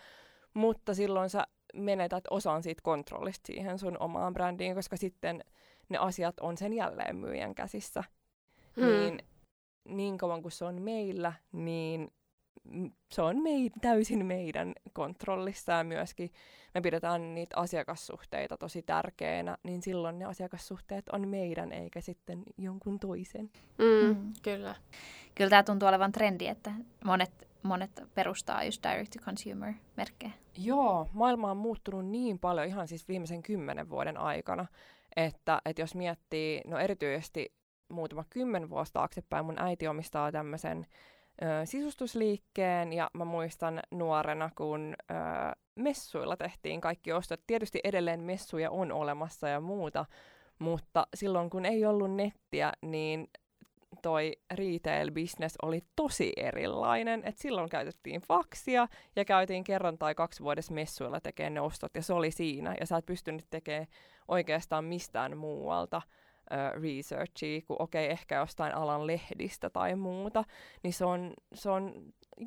[0.54, 5.44] Mutta silloin sä menetät osan siitä kontrollista siihen sun omaan brändiin, koska sitten
[5.90, 8.04] ne asiat on sen jälleen myyjän käsissä.
[8.76, 8.86] Hmm.
[8.86, 9.20] Niin,
[9.86, 12.12] niin kauan kuin se on meillä, niin
[13.12, 16.32] se on mei, täysin meidän kontrollissa ja myöskin
[16.74, 23.00] me pidetään niitä asiakassuhteita tosi tärkeänä, niin silloin ne asiakassuhteet on meidän eikä sitten jonkun
[23.00, 23.50] toisen.
[23.78, 24.34] Mm, mm.
[24.44, 24.76] Kyllä.
[25.36, 26.72] Kyllä tämä tuntuu olevan trendi, että
[27.06, 30.32] monet, monet perustaa just direct-to-consumer-merkkejä.
[30.58, 34.66] Joo, maailma on muuttunut niin paljon ihan siis viimeisen kymmenen vuoden aikana,
[35.16, 37.54] että, että jos miettii, no erityisesti
[37.90, 40.86] muutama kymmen vuosi taaksepäin, mun äiti omistaa tämmöisen
[41.42, 45.14] ö, sisustusliikkeen ja mä muistan nuorena, kun ö,
[45.76, 47.40] messuilla tehtiin kaikki ostot.
[47.48, 50.06] Tietysti edelleen messuja on olemassa ja muuta,
[50.60, 53.28] mutta silloin kun ei ollut nettiä, niin
[54.02, 57.24] toi retail-business oli tosi erilainen.
[57.26, 62.02] Et silloin käytettiin faksia ja käytiin kerran tai kaksi vuodessa messuilla tekemään ne ostot ja
[62.02, 62.76] se oli siinä.
[62.80, 63.88] Ja sä et pystynyt tekemään
[64.28, 70.44] oikeastaan mistään muualta uh, researchia kuin okei, okay, ehkä jostain alan lehdistä tai muuta,
[70.84, 71.94] niin se on, se on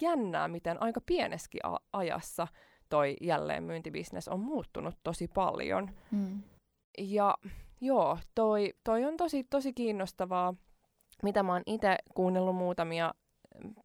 [0.00, 2.48] jännää, miten aika pieneskin a- ajassa
[2.88, 5.90] toi jälleenmyyntibisnes on muuttunut tosi paljon.
[6.10, 6.42] Mm.
[6.98, 7.34] Ja
[7.80, 10.54] joo, toi, toi on tosi, tosi kiinnostavaa,
[11.22, 13.14] mitä mä oon itse kuunnellut muutamia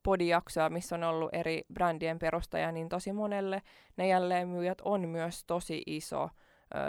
[0.04, 3.62] podijaksoja, missä on ollut eri brändien perustaja, niin tosi monelle
[3.98, 6.30] ne jälleenmyyjät on myös tosi iso ö,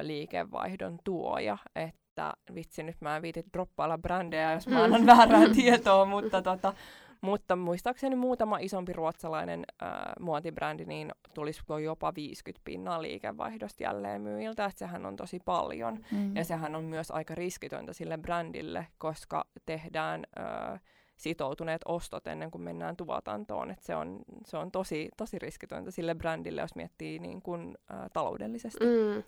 [0.06, 1.58] liikevaihdon tuoja.
[1.76, 6.42] Et että vitsi, nyt mä en viitit droppailla brändejä, jos mä annan väärää tietoa, mutta,
[6.42, 6.74] tota,
[7.20, 9.90] mutta muistaakseni muutama isompi ruotsalainen äh,
[10.20, 16.04] muotibrändi, niin tulisiko jopa 50 pinnaa liikevaihdosta jälleen myyjiltä, että sehän on tosi paljon.
[16.12, 16.36] Mm.
[16.36, 20.80] Ja sehän on myös aika riskitöntä sille brändille, koska tehdään äh,
[21.16, 23.70] sitoutuneet ostot ennen kuin mennään tuotantoon.
[23.70, 28.10] Et se on, se on tosi, tosi riskitöntä sille brändille, jos miettii niin kuin, äh,
[28.12, 28.84] taloudellisesti.
[28.84, 29.22] Mm.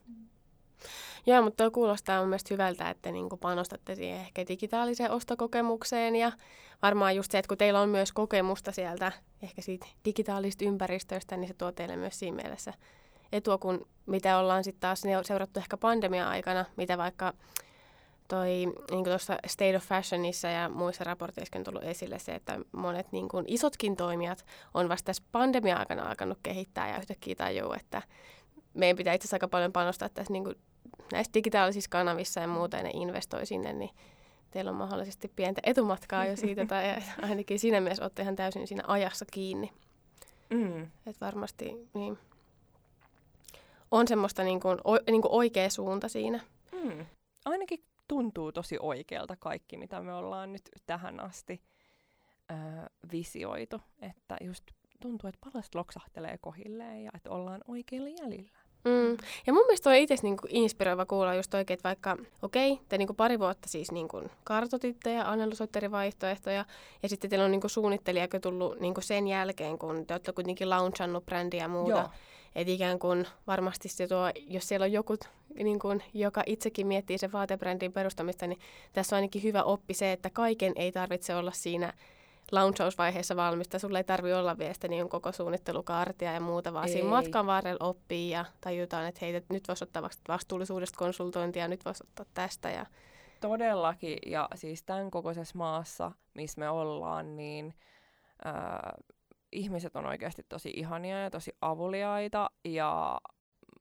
[1.27, 6.33] Joo, mutta tuo kuulostaa mun mielestä hyvältä, että niin panostatte siihen ehkä digitaaliseen ostokokemukseen ja
[6.83, 9.13] varmaan just se, että kun teillä on myös kokemusta sieltä
[9.43, 12.75] ehkä siitä digitaalisesta ympäristöstä, niin se tuo teille myös siinä mielessä
[13.33, 17.33] etua, kun mitä ollaan sitten taas seurattu ehkä pandemia-aikana, mitä vaikka
[18.29, 18.49] toi
[18.91, 23.29] niin tuossa State of Fashionissa ja muissa raporteissa on tullut esille se, että monet niin
[23.29, 28.03] kuin isotkin toimijat on vasta tässä pandemia-aikana alkanut kehittää ja yhtäkkiä tajuu, että
[28.75, 30.57] meidän pitää itse asiassa aika paljon panostaa tässä niin kuin
[31.13, 33.91] näissä digitaalisissa kanavissa ja muuta, ja ne investoi sinne, niin
[34.51, 36.85] teillä on mahdollisesti pientä etumatkaa jo siitä, tai
[37.23, 39.73] ainakin siinä mielessä olette ihan täysin siinä ajassa kiinni.
[40.51, 40.83] Mm.
[40.83, 42.19] Et varmasti niin,
[43.91, 46.41] on semmoista niin kuin, o, niin kuin oikea suunta siinä.
[46.73, 47.07] Mm.
[47.45, 51.63] Ainakin tuntuu tosi oikealta kaikki, mitä me ollaan nyt tähän asti
[52.51, 52.59] äh,
[53.13, 53.81] visioitu.
[54.03, 54.65] Että just
[55.01, 58.59] tuntuu, että palast loksahtelee kohilleen ja että ollaan oikeilla jäljillä.
[58.85, 59.17] Mm.
[59.47, 62.99] Ja mun mielestä on itse niinku inspiroiva kuulla just oikein, että vaikka, okei, okay, te
[62.99, 66.65] niinku pari vuotta siis niinku kartotitte ja analysoitte eri vaihtoehtoja,
[67.03, 71.27] ja sitten teillä on niinku suunnittelijakö tullut niinku sen jälkeen, kun te olette kuitenkin launchannut
[71.27, 72.11] brändiä ja muuta.
[72.55, 75.17] Että ikään kuin varmasti se tuo, jos siellä on joku,
[75.55, 78.61] niin kuin, joka itsekin miettii sen vaatebrändin perustamista, niin
[78.93, 81.93] tässä on ainakin hyvä oppi se, että kaiken ei tarvitse olla siinä
[82.53, 83.79] launchausvaiheessa valmista.
[83.79, 86.93] Sulle ei tarvi olla vielä sitä niin koko suunnittelukaartia ja muuta, vaan ei.
[86.93, 92.05] siinä matkan varrella oppii ja tajutaan, että hei, nyt voisi ottaa vastuullisuudesta konsultointia, nyt voisi
[92.07, 92.71] ottaa tästä.
[92.71, 92.87] Ja...
[93.41, 97.75] Todellakin, ja siis tämän kokoisessa maassa, missä me ollaan, niin
[98.47, 98.93] äh,
[99.53, 103.21] ihmiset on oikeasti tosi ihania ja tosi avuliaita, ja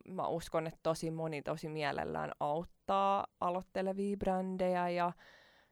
[0.07, 5.11] mä uskon, että tosi moni tosi mielellään auttaa aloittelevia brändejä, ja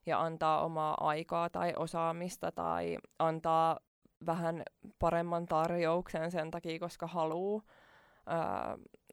[0.08, 3.80] ja antaa omaa aikaa tai osaamista tai antaa
[4.26, 4.64] vähän
[5.00, 7.62] paremman tarjouksen sen takia, koska haluaa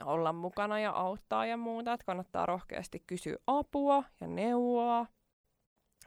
[0.05, 1.93] olla mukana ja auttaa ja muuta.
[1.93, 5.07] Että kannattaa rohkeasti kysyä apua ja neuvoa.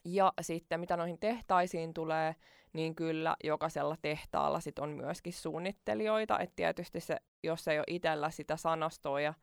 [0.06, 2.36] Ja sitten mitä noihin tehtaisiin tulee,
[2.74, 6.40] niin kyllä jokaisella tehtaalla sit on myöskin suunnittelijoita.
[6.40, 9.34] Että tietysti se, jos ei ole itsellä sitä sanastoa ja,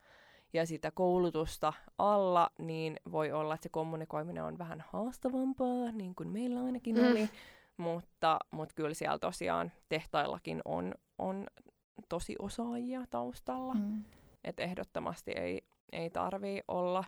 [0.55, 6.29] ja sitä koulutusta alla, niin voi olla, että se kommunikoiminen on vähän haastavampaa, niin kuin
[6.29, 7.11] meillä ainakin mm.
[7.11, 7.29] oli.
[7.77, 11.47] Mutta, mutta kyllä siellä tosiaan tehtaillakin on, on
[12.09, 13.75] tosi osaajia taustalla.
[13.75, 14.05] Mm.
[14.45, 17.05] Että ehdottomasti ei, ei tarvii olla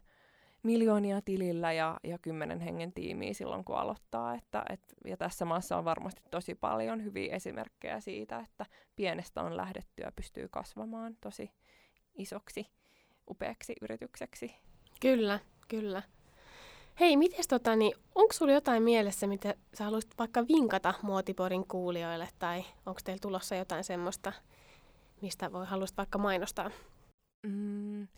[0.63, 4.35] miljoonia tilillä ja, ja kymmenen hengen tiimiä silloin, kun aloittaa.
[4.35, 8.67] Että, et, ja tässä maassa on varmasti tosi paljon hyviä esimerkkejä siitä, että
[8.97, 11.51] pienestä on lähdetty ja pystyy kasvamaan tosi
[12.15, 12.67] isoksi,
[13.31, 14.55] upeaksi yritykseksi.
[15.01, 16.03] Kyllä, kyllä.
[17.01, 22.29] Hei, mites tota, niin, onko sulla jotain mielessä, mitä sä haluaisit vaikka vinkata Muotiporin kuulijoille,
[22.39, 24.33] tai onko teillä tulossa jotain semmoista,
[25.23, 26.71] mistä voi haluaisit vaikka mainostaa?
[27.47, 28.09] Mm,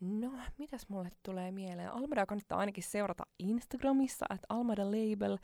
[0.00, 1.92] no, mitäs mulle tulee mieleen?
[1.92, 5.38] Almada kannattaa ainakin seurata Instagramissa, että Almada Label,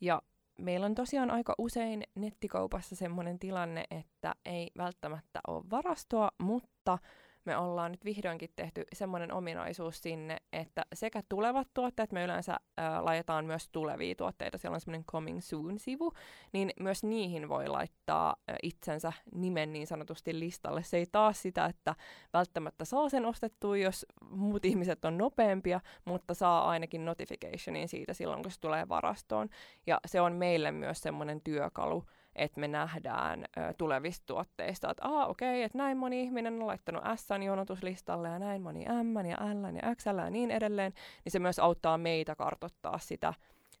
[0.00, 0.22] ja
[0.58, 6.98] meillä on tosiaan aika usein nettikaupassa semmoinen tilanne, että ei välttämättä ole varastoa, mutta
[7.44, 13.04] me ollaan nyt vihdoinkin tehty semmoinen ominaisuus sinne, että sekä tulevat tuotteet, me yleensä ää,
[13.04, 16.12] laitetaan myös tulevia tuotteita, siellä on semmoinen Coming Soon-sivu,
[16.52, 20.82] niin myös niihin voi laittaa ää, itsensä nimen niin sanotusti listalle.
[20.82, 21.94] Se ei taas sitä, että
[22.32, 28.42] välttämättä saa sen ostettua, jos muut ihmiset on nopeampia, mutta saa ainakin notificationin siitä silloin,
[28.42, 29.48] kun se tulee varastoon.
[29.86, 32.04] Ja se on meille myös semmoinen työkalu,
[32.36, 36.66] että me nähdään ö, tulevista tuotteista, että aa okei, okay, että näin moni ihminen on
[36.66, 40.92] laittanut S jonotuslistalle ja näin moni M ja L ja XL ja niin edelleen,
[41.24, 43.34] niin se myös auttaa meitä kartottaa sitä,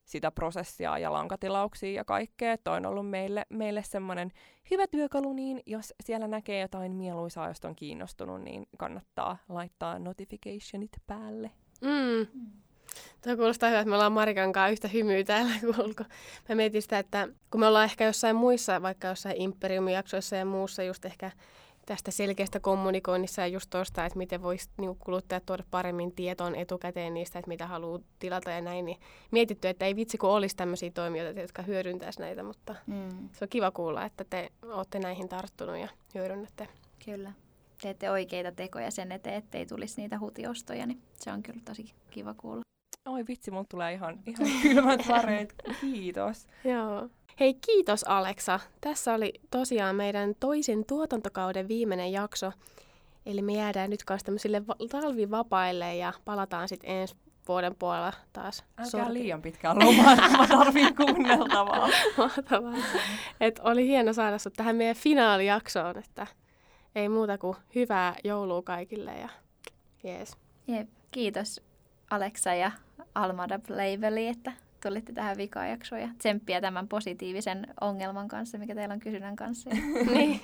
[0.04, 2.52] sitä prosessia ja lankatilauksia ja kaikkea.
[2.52, 4.30] Että on ollut meille, meille semmoinen
[4.70, 10.92] hyvä työkalu, niin jos siellä näkee jotain mieluisaa, josta on kiinnostunut, niin kannattaa laittaa notificationit
[11.06, 11.50] päälle.
[11.80, 12.63] Mm.
[13.22, 16.04] Tuo kuulostaa hyvä, että me ollaan Marikan kanssa yhtä hymyä täällä kulko.
[16.48, 20.82] Mä mietin sitä, että kun me ollaan ehkä jossain muissa, vaikka jossain Imperium-jaksoissa ja muussa
[20.82, 21.30] just ehkä
[21.86, 27.14] tästä selkeästä kommunikoinnissa ja just tuosta, että miten voisi niin kuluttajat tuoda paremmin tietoon etukäteen
[27.14, 28.98] niistä, että mitä haluaa tilata ja näin, niin
[29.30, 33.28] mietitty, että ei vitsi kun olisi tämmöisiä toimijoita, jotka hyödyntäisivät näitä, mutta mm.
[33.32, 36.68] se on kiva kuulla, että te olette näihin tarttunut ja hyödynnätte.
[37.04, 37.32] Kyllä.
[37.82, 42.34] Teette oikeita tekoja sen eteen, ettei tulisi niitä hutiostoja, niin se on kyllä tosi kiva
[42.34, 42.64] kuulla.
[43.06, 45.54] Oi vitsi, mulla tulee ihan, ihan kylmät väreet.
[45.80, 46.46] Kiitos.
[46.64, 47.08] Joo.
[47.40, 48.60] Hei, kiitos Aleksa.
[48.80, 52.52] Tässä oli tosiaan meidän toisen tuotantokauden viimeinen jakso.
[53.26, 57.14] Eli me jäädään nyt kanssa tämmöisille talvivapaille ja palataan sitten ensi
[57.48, 58.64] vuoden puolella taas.
[58.78, 59.14] Älkää sorti.
[59.14, 61.88] liian pitkään lomaa, mä tarvin kuunneltavaa.
[62.18, 62.74] Mahtavaa.
[63.40, 66.26] Et oli hieno saada sut tähän meidän finaalijaksoon, että
[66.94, 69.28] ei muuta kuin hyvää joulua kaikille ja
[70.04, 70.36] jees.
[70.66, 71.60] Jep, kiitos
[72.14, 72.70] Aleksa ja
[73.14, 74.52] Almada Labeli, että
[74.82, 79.70] tulitte tähän vikajaksoon ja tsemppiä tämän positiivisen ongelman kanssa, mikä teillä on kysynnän kanssa.
[80.14, 80.40] niin.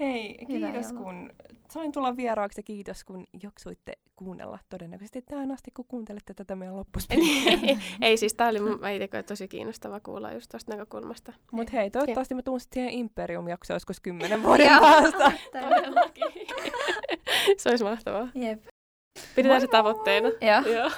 [0.00, 1.30] Hei, kiitos kun
[1.70, 6.76] sain tulla vieraaksi ja kiitos kun jaksoitte kuunnella todennäköisesti tähän asti, kun kuuntelette tätä meidän
[6.76, 7.58] loppuspeliä.
[8.00, 11.32] Ei siis, tämä oli itse tosi kiinnostava kuulla just tuosta näkökulmasta.
[11.50, 15.32] Mutta hei, toivottavasti mä tuun sitten siihen Imperium-jaksoon joskus kymmenen vuoden päästä.
[17.58, 18.28] Se olisi mahtavaa.
[18.34, 18.73] Jep.
[19.34, 20.28] Pidetään se tavoitteena.
[20.40, 20.74] Joo.
[20.74, 20.90] Joo.